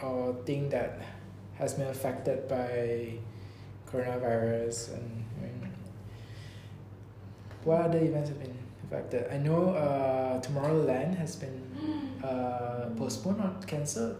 or 0.01 0.35
thing 0.45 0.69
that 0.69 1.01
has 1.55 1.75
been 1.75 1.87
affected 1.87 2.47
by 2.47 3.13
coronavirus 3.85 4.95
and 4.95 5.25
I 5.37 5.41
mean, 5.43 5.73
what 7.63 7.81
other 7.81 7.99
events 7.99 8.29
have 8.29 8.39
been 8.39 8.57
affected? 8.85 9.31
I 9.31 9.37
know 9.37 9.69
uh, 9.75 10.41
Tomorrowland 10.41 11.15
has 11.17 11.35
been 11.35 11.61
uh, 12.23 12.89
postponed 12.97 13.41
or 13.41 13.53
cancelled. 13.67 14.17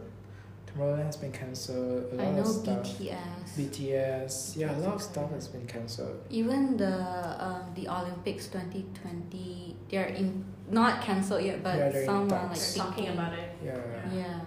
Tomorrowland 0.74 1.06
has 1.06 1.18
been 1.18 1.32
cancelled. 1.32 2.06
A 2.14 2.16
lot 2.16 2.28
I 2.28 2.32
know 2.32 2.42
of 2.42 2.48
stuff. 2.48 2.88
BTS. 2.98 3.18
BTS. 3.58 4.56
Yeah, 4.58 4.78
a 4.78 4.80
lot 4.80 4.96
of 4.96 5.02
stuff 5.02 5.32
has 5.32 5.48
been 5.48 5.68
cancelled. 5.68 6.22
Even 6.30 6.78
the 6.78 6.96
um, 7.44 7.64
the 7.76 7.88
Olympics 7.90 8.48
twenty 8.48 8.86
twenty, 8.94 9.76
they're 9.90 10.06
in 10.06 10.46
not 10.70 11.02
cancelled 11.02 11.44
yet, 11.44 11.62
but 11.64 11.78
Yeah, 11.78 11.90
they're 11.90 12.06
some 12.06 12.32
are 12.32 12.48
like 12.48 12.76
talking 12.76 13.10
about 13.10 13.34
it. 13.34 13.50
Yeah. 13.64 13.76
Yeah. 13.76 14.20
yeah. 14.20 14.40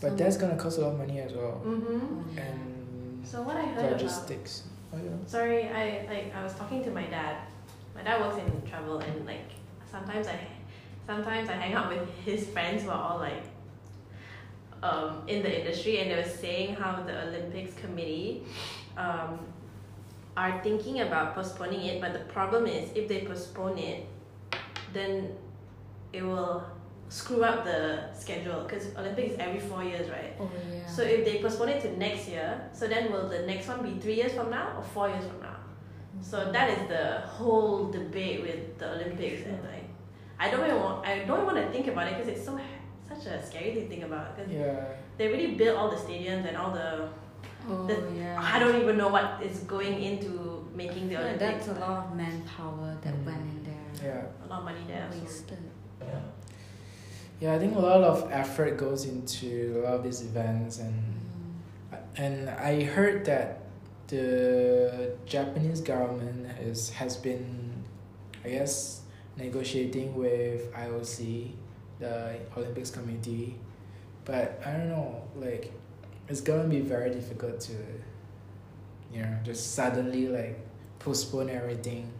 But 0.00 0.08
Some- 0.08 0.16
that's 0.16 0.36
gonna 0.36 0.56
cost 0.56 0.78
a 0.78 0.82
lot 0.82 0.92
of 0.92 0.98
money 0.98 1.20
as 1.20 1.32
well. 1.32 1.60
Mm-hmm. 1.64 2.38
And 2.38 3.26
So 3.26 3.42
what 3.42 3.56
I 3.56 3.62
heard 3.64 3.78
about 3.78 3.92
logistics. 3.92 4.62
Oh 4.94 4.98
yeah. 4.98 5.10
Sorry, 5.26 5.68
I 5.68 6.06
like 6.08 6.34
I 6.34 6.42
was 6.42 6.54
talking 6.54 6.82
to 6.84 6.90
my 6.90 7.04
dad. 7.06 7.36
My 7.94 8.02
dad 8.02 8.20
works 8.20 8.38
in 8.38 8.68
travel 8.68 8.98
and 8.98 9.26
like 9.26 9.50
sometimes 9.90 10.26
I 10.26 10.38
sometimes 11.06 11.48
I 11.50 11.54
hang 11.54 11.74
out 11.74 11.90
with 11.90 12.08
his 12.24 12.46
friends 12.48 12.82
who 12.82 12.90
are 12.90 12.98
all 12.98 13.18
like 13.18 13.44
um, 14.82 15.22
in 15.26 15.42
the 15.42 15.60
industry 15.60 15.98
and 16.00 16.10
they 16.10 16.16
were 16.16 16.28
saying 16.28 16.74
how 16.74 17.02
the 17.02 17.22
Olympics 17.28 17.74
committee 17.74 18.42
um, 18.96 19.38
are 20.36 20.60
thinking 20.62 21.00
about 21.00 21.34
postponing 21.34 21.82
it 21.82 22.00
but 22.00 22.12
the 22.12 22.20
problem 22.20 22.66
is 22.66 22.90
if 22.94 23.08
they 23.08 23.24
postpone 23.24 23.78
it 23.78 24.06
then 24.92 25.32
it 26.12 26.22
will 26.22 26.62
screw 27.08 27.42
up 27.44 27.64
the 27.64 28.00
schedule 28.12 28.64
because 28.64 28.94
Olympics 28.96 29.32
is 29.34 29.38
every 29.38 29.60
four 29.60 29.82
years 29.84 30.10
right 30.10 30.34
Oh 30.40 30.50
yeah. 30.72 30.86
so 30.86 31.02
if 31.02 31.24
they 31.24 31.40
postpone 31.40 31.68
it 31.70 31.80
to 31.82 31.96
next 31.96 32.28
year, 32.28 32.68
so 32.72 32.86
then 32.88 33.12
will 33.12 33.28
the 33.28 33.40
next 33.46 33.68
one 33.68 33.82
be 33.82 33.98
three 34.00 34.14
years 34.14 34.32
from 34.32 34.50
now 34.50 34.74
or 34.76 34.82
four 34.82 35.08
years 35.08 35.24
from 35.24 35.40
now? 35.40 35.56
So 36.20 36.50
that 36.50 36.70
is 36.70 36.88
the 36.88 37.20
whole 37.26 37.90
debate 37.90 38.42
with 38.42 38.78
the 38.78 38.90
Olympics, 38.94 39.46
and 39.46 39.62
like, 39.62 39.84
I 40.40 40.50
don't 40.50 40.64
even 40.66 40.80
want, 40.80 41.06
I 41.06 41.20
don't 41.24 41.44
want 41.44 41.58
to 41.58 41.70
think 41.70 41.86
about 41.86 42.08
it 42.08 42.14
because 42.16 42.28
it's 42.28 42.44
so 42.44 42.58
such 43.08 43.26
a 43.26 43.44
scary 43.46 43.72
thing 43.74 43.82
to 43.84 43.88
think 43.88 44.04
about. 44.04 44.36
Because 44.36 44.52
Yeah. 44.52 44.84
they 45.18 45.28
really 45.28 45.54
built 45.54 45.76
all 45.78 45.90
the 45.90 45.96
stadiums 45.96 46.46
and 46.48 46.56
all 46.56 46.72
the, 46.72 47.08
Oh 47.68 47.84
The- 47.86 48.12
yeah. 48.16 48.38
I 48.40 48.60
don't 48.60 48.80
even 48.80 48.96
know 48.96 49.08
what 49.08 49.42
is 49.42 49.58
going 49.60 50.00
into 50.00 50.64
making 50.74 51.08
the 51.08 51.14
Yeah, 51.14 51.20
Olympics. 51.22 51.66
that's 51.66 51.68
a 51.76 51.80
lot 51.80 52.06
of 52.06 52.16
manpower 52.16 52.96
that 53.02 53.14
Mm. 53.14 53.26
went 53.26 53.40
in 53.40 53.64
there. 53.64 53.72
Yeah. 54.04 54.44
a 54.44 54.46
lot 54.48 54.58
of 54.60 54.64
money 54.66 54.84
there. 54.86 55.08
So. 55.10 55.18
Wasted. 55.18 55.58
Yeah, 57.40 57.54
I 57.54 57.58
think 57.58 57.74
a 57.76 57.80
lot 57.80 58.02
of 58.02 58.30
effort 58.30 58.76
goes 58.78 59.04
into 59.04 59.80
a 59.80 59.80
lot 59.84 59.94
of 59.94 60.02
these 60.04 60.22
events 60.22 60.78
and 60.78 60.94
Mm. 60.94 61.98
and 62.16 62.50
I 62.50 62.84
heard 62.84 63.24
that 63.26 63.62
the 64.08 65.16
Japanese 65.26 65.80
government 65.80 66.46
is 66.60 66.90
has 66.90 67.16
been 67.16 67.72
I 68.44 68.50
guess 68.50 69.00
negotiating 69.36 70.14
with 70.14 70.72
IOC, 70.72 71.52
the 71.98 72.36
Olympics 72.56 72.90
committee, 72.90 73.56
but 74.24 74.60
I 74.64 74.72
don't 74.72 74.88
know, 74.88 75.22
like 75.36 75.72
it's 76.28 76.40
gonna 76.40 76.68
be 76.68 76.80
very 76.80 77.10
difficult 77.10 77.60
to 77.60 77.72
you 79.12 79.22
know, 79.22 79.36
just 79.44 79.74
suddenly 79.74 80.28
like 80.28 80.58
postpone 80.98 81.50
everything. 81.50 82.10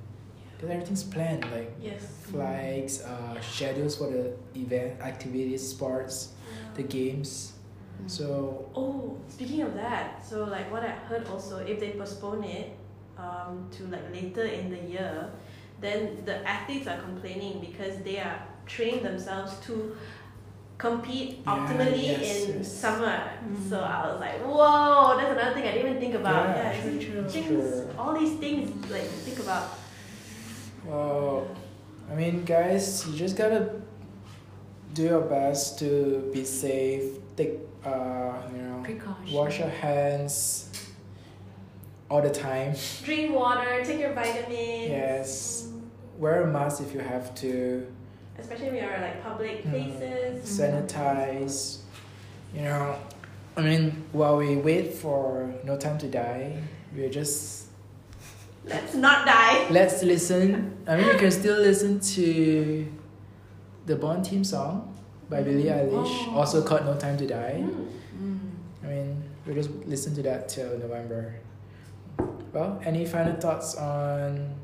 Because 0.55 0.71
everything's 0.71 1.05
planned, 1.05 1.45
like 1.53 1.71
Yes. 1.81 2.03
flights, 2.31 3.05
uh, 3.05 3.39
schedules 3.41 3.97
for 3.97 4.09
the 4.11 4.33
event, 4.55 5.01
activities, 5.03 5.69
sports, 5.69 6.33
the 6.75 6.83
games. 6.83 7.53
Mm. 8.03 8.11
So 8.11 8.71
Oh, 8.75 9.19
speaking 9.29 9.63
of 9.63 9.75
that, 9.75 10.25
so 10.25 10.45
like 10.45 10.71
what 10.73 10.83
I 10.83 10.91
heard 11.09 11.27
also, 11.29 11.59
if 11.59 11.79
they 11.81 11.91
postpone 11.91 12.45
it 12.45 12.71
um, 13.19 13.69
to 13.73 13.85
like 13.89 14.11
later 14.13 14.45
in 14.45 14.71
the 14.71 14.79
year, 14.79 15.31
then 15.81 16.25
the 16.25 16.47
athletes 16.49 16.87
are 16.87 16.99
complaining 17.01 17.61
because 17.61 17.99
they 17.99 18.19
are 18.19 18.41
trained 18.67 19.05
themselves 19.05 19.59
to 19.67 19.97
compete 20.79 21.39
Yeah, 21.45 21.53
optimally 21.57 22.03
yes, 22.03 22.45
in 22.45 22.59
yes. 22.59 22.73
summer. 22.73 23.23
Mm. 23.49 23.69
So 23.71 23.81
I 23.81 24.07
was 24.11 24.21
like, 24.21 24.43
whoa, 24.45 25.17
that's 25.17 25.31
another 25.33 25.55
thing 25.55 25.65
I 25.69 25.73
didn't 25.73 25.87
even 25.89 26.01
think 26.01 26.15
about. 26.15 26.49
Yeah, 26.57 26.73
Yeah, 26.73 26.81
true, 26.83 26.91
it's 26.97 27.05
true. 27.05 27.23
things, 27.43 27.47
True. 27.81 27.91
all 27.99 28.19
these 28.19 28.39
things 28.39 28.91
like 28.91 29.03
to 29.03 29.09
think 29.27 29.39
about. 29.39 29.71
Well, 30.85 31.49
I 32.11 32.15
mean, 32.15 32.45
guys, 32.45 33.07
you 33.09 33.17
just 33.17 33.37
gotta 33.37 33.81
do 34.95 35.03
your 35.05 35.23
best 35.23 35.79
to 35.81 36.31
be 36.33 36.45
safe. 36.45 37.05
Take, 37.37 37.59
uh, 37.85 38.33
you 38.55 38.63
know, 38.63 38.81
Precaution. 38.85 39.35
wash 39.35 39.59
your 39.59 39.69
hands 39.69 40.71
all 42.11 42.23
the 42.23 42.31
time. 42.31 42.75
Drink 43.03 43.35
water, 43.35 43.83
take 43.85 43.99
your 44.01 44.13
vitamins. 44.13 44.91
Yes. 44.91 45.69
Wear 46.19 46.43
a 46.43 46.47
mask 46.47 46.81
if 46.83 46.95
you 46.95 47.01
have 47.01 47.35
to. 47.37 47.87
Especially 48.39 48.67
when 48.67 48.77
you're 48.77 49.01
like 49.01 49.23
public 49.23 49.65
Mm. 49.65 49.71
places. 49.71 50.61
Sanitize. 50.61 51.79
You 52.55 52.63
know, 52.63 52.97
I 53.57 53.61
mean, 53.63 54.05
while 54.13 54.37
we 54.37 54.57
wait 54.57 54.93
for 54.95 55.53
No 55.65 55.77
Time 55.77 55.99
to 55.99 56.09
Die, 56.09 56.57
we're 56.95 57.11
just 57.11 57.67
Let's 58.65 58.95
not 58.95 59.27
die. 59.27 59.67
let's 59.71 60.03
listen. 60.03 60.77
I 60.87 60.97
mean, 60.97 61.07
you 61.07 61.15
can 61.19 61.31
still 61.43 61.59
listen 61.59 62.01
to 62.17 62.87
the 63.87 63.97
Bond 63.97 64.27
theme 64.27 64.45
song 64.45 64.95
by 65.31 65.43
Billie 65.43 65.65
Eilish, 65.71 66.29
Oh. 66.29 66.37
also 66.37 66.63
called 66.63 66.85
No 66.85 66.95
Time 66.97 67.17
to 67.19 67.27
Die. 67.27 67.63
Mm. 67.63 67.87
Mm. 68.21 68.39
I 68.85 68.87
mean, 68.87 69.23
we'll 69.45 69.55
just 69.55 69.71
listen 69.87 70.15
to 70.17 70.23
that 70.23 70.49
till 70.49 70.79
November. 70.79 71.35
Well, 72.53 72.81
any 72.85 73.05
final 73.07 73.35
thoughts 73.37 73.75
on 73.77 74.55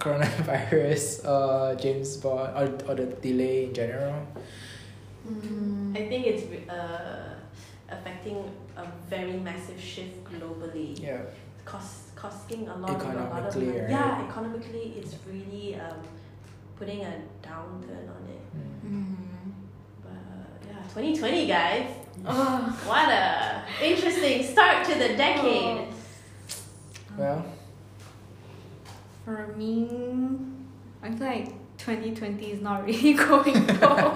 coronavirus, 0.00 1.24
uh, 1.28 1.74
James 1.76 2.16
Bond, 2.16 2.50
or, 2.56 2.66
or 2.90 2.94
the 2.96 3.06
delay 3.20 3.66
in 3.66 3.74
general? 3.74 4.26
Mm. 5.28 5.96
I 5.96 6.08
think 6.08 6.26
it's 6.26 6.44
uh, 6.70 7.34
affecting 7.88 8.38
a 8.76 8.84
very 9.08 9.34
massive 9.38 9.78
shift 9.80 10.24
globally. 10.24 10.98
Yeah, 11.00 11.20
Cost, 11.64 12.16
costing 12.16 12.66
a 12.68 12.76
lot, 12.76 12.90
of, 12.90 13.02
a 13.02 13.04
lot 13.04 13.16
of 13.16 13.22
Economically, 13.26 13.66
money. 13.66 13.80
right? 13.80 13.90
Yeah, 13.90 14.26
economically, 14.28 14.94
it's 14.98 15.14
really 15.30 15.76
um, 15.76 16.00
putting 16.78 17.02
a 17.04 17.12
downturn 17.42 18.08
on 18.16 18.22
it. 18.26 18.42
Mm. 18.56 18.90
Mm. 18.90 19.16
But 20.02 20.10
uh, 20.10 20.66
yeah, 20.66 20.82
2020, 20.88 21.46
guys. 21.46 21.90
Oh. 22.26 22.76
What 22.86 23.08
a 23.08 23.62
interesting 23.84 24.42
start 24.44 24.84
to 24.86 24.94
the 24.98 25.16
decade. 25.16 25.86
Well, 27.16 27.44
For 29.24 29.48
me, 29.56 29.88
I 31.02 31.10
feel 31.10 31.26
like 31.26 31.46
2020 31.78 32.52
is 32.52 32.60
not 32.60 32.84
really 32.86 33.12
going 33.14 33.66
well. 33.80 34.12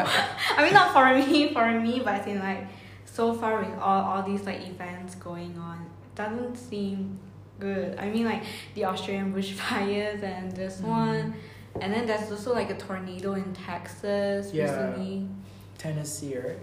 I 0.57 0.63
mean, 0.65 0.73
not 0.75 0.93
for 0.93 1.15
me, 1.15 1.53
for 1.53 1.71
me, 1.81 1.99
but 2.01 2.15
I 2.15 2.19
think 2.19 2.41
like 2.41 2.67
so 3.05 3.35
far 3.35 3.61
with 3.61 3.79
all, 3.79 4.03
all 4.05 4.23
these 4.23 4.45
like 4.45 4.67
events 4.67 5.15
going 5.17 5.57
on, 5.59 5.79
it 5.83 6.15
doesn't 6.17 6.57
seem 6.57 7.19
good. 7.61 7.99
I 7.99 8.09
mean, 8.11 8.25
like 8.25 8.43
the 8.75 8.87
Australian 8.87 9.33
bushfires 9.35 10.23
and 10.23 10.53
this 10.53 10.81
Mhm. 10.81 10.85
one, 10.89 11.35
and 11.81 11.93
then 11.93 12.07
there's 12.07 12.31
also 12.31 12.53
like 12.53 12.71
a 12.71 12.77
tornado 12.77 13.35
in 13.35 13.53
Texas 13.53 14.53
Yeah. 14.53 14.65
recently. 14.65 15.29
Tennessee, 15.79 16.37
right? 16.39 16.59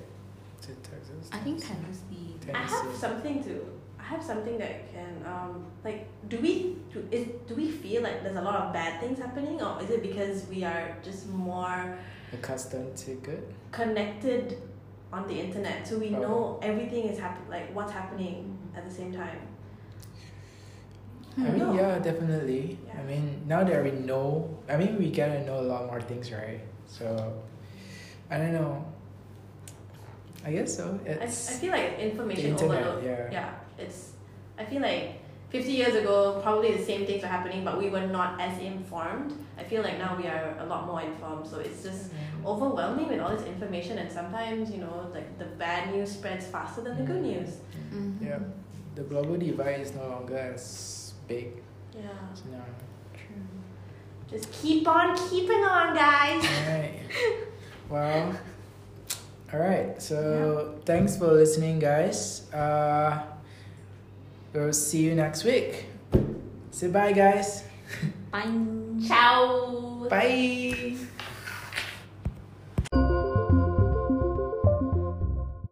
Is 0.61 0.69
it 0.69 0.83
Texas? 0.83 1.29
I 1.31 1.37
think 1.37 1.59
Tennessee. 1.61 2.35
I 2.53 2.57
have 2.57 2.95
something 2.95 3.43
to. 3.43 3.65
I 4.11 4.15
have 4.15 4.23
something 4.23 4.57
that 4.57 4.91
can 4.93 5.23
um 5.25 5.65
like. 5.85 6.05
Do 6.27 6.37
we 6.41 6.75
do 6.93 7.07
is 7.11 7.27
do 7.47 7.55
we 7.55 7.71
feel 7.71 8.01
like 8.03 8.23
there's 8.23 8.35
a 8.35 8.41
lot 8.41 8.55
of 8.55 8.73
bad 8.73 8.99
things 8.99 9.19
happening, 9.19 9.61
or 9.61 9.81
is 9.81 9.89
it 9.89 10.01
because 10.01 10.45
we 10.49 10.65
are 10.65 10.97
just 11.01 11.29
more 11.29 11.97
Accustomed 12.33 12.95
to 12.97 13.11
good? 13.27 13.43
connected 13.71 14.57
on 15.13 15.27
the 15.27 15.39
internet, 15.39 15.87
so 15.87 15.97
we 15.97 16.13
Oh. 16.15 16.19
know 16.19 16.59
everything 16.61 17.05
is 17.05 17.17
happening 17.19 17.49
like 17.49 17.73
what's 17.75 17.91
happening 17.93 18.57
at 18.75 18.83
the 18.87 18.93
same 18.93 19.13
time. 19.13 19.39
I 21.37 21.41
mean, 21.43 21.59
No. 21.59 21.73
yeah, 21.73 21.99
definitely. 21.99 22.77
Yeah. 22.85 22.99
I 22.99 23.03
mean, 23.05 23.43
now 23.47 23.63
that 23.63 23.81
we 23.83 23.91
know, 23.91 24.49
I 24.67 24.75
mean, 24.75 24.97
we 24.99 25.09
gotta 25.11 25.45
know 25.45 25.59
a 25.61 25.67
lot 25.73 25.85
more 25.85 26.01
things, 26.01 26.29
right? 26.33 26.59
So, 26.85 27.05
I 28.29 28.37
don't 28.37 28.51
know. 28.51 28.83
I 30.45 30.51
guess 30.51 30.75
so. 30.75 30.99
It's 31.05 31.49
I, 31.49 31.53
I 31.53 31.57
feel 31.57 31.71
like 31.71 31.99
information 31.99 32.45
internet, 32.51 32.83
overload. 32.83 33.03
yeah. 33.05 33.29
Yeah, 33.31 33.53
it's. 33.77 34.13
I 34.57 34.65
feel 34.65 34.81
like 34.81 35.21
fifty 35.49 35.71
years 35.73 35.95
ago, 35.95 36.39
probably 36.41 36.75
the 36.77 36.83
same 36.83 37.05
things 37.05 37.21
were 37.21 37.27
happening, 37.27 37.63
but 37.63 37.77
we 37.77 37.89
were 37.89 38.07
not 38.07 38.39
as 38.41 38.57
informed. 38.59 39.33
I 39.57 39.63
feel 39.63 39.81
like 39.83 39.97
now 39.99 40.17
we 40.17 40.27
are 40.27 40.55
a 40.59 40.65
lot 40.65 40.87
more 40.87 41.01
informed, 41.01 41.45
so 41.47 41.59
it's 41.59 41.83
just 41.83 42.11
Mm. 42.11 42.45
overwhelming 42.45 43.07
with 43.07 43.19
all 43.19 43.29
this 43.37 43.45
information, 43.45 43.97
and 43.99 44.11
sometimes 44.11 44.71
you 44.71 44.77
know, 44.79 45.09
like 45.13 45.37
the 45.37 45.45
bad 45.45 45.93
news 45.93 46.11
spreads 46.11 46.45
faster 46.47 46.81
than 46.81 46.97
the 46.97 47.03
good 47.03 47.21
Mm. 47.23 47.31
news. 47.31 47.49
Mhm. 47.93 48.21
Yeah. 48.27 48.39
The 48.95 49.03
global 49.03 49.37
divide 49.37 49.79
is 49.81 49.93
no 49.95 50.05
longer 50.07 50.37
as 50.37 51.13
big. 51.27 51.47
Yeah, 51.95 52.01
So 52.33 52.43
now, 52.51 52.65
True. 53.13 53.45
just 54.31 54.51
keep 54.51 54.87
on 54.87 55.15
keeping 55.29 55.63
on, 55.63 55.95
guys. 55.95 56.43
alright. 56.43 56.99
well, 57.89 58.33
alright. 59.53 60.01
So 60.01 60.79
thanks 60.85 61.17
for 61.17 61.27
listening, 61.27 61.79
guys. 61.79 62.51
Uh, 62.53 63.23
we'll 64.53 64.73
see 64.73 65.03
you 65.03 65.15
next 65.15 65.43
week. 65.43 65.85
Say 66.71 66.87
bye, 66.87 67.11
guys. 67.13 67.63
Bye. 68.31 68.47
Ciao. 69.07 70.07
Bye. 70.09 70.95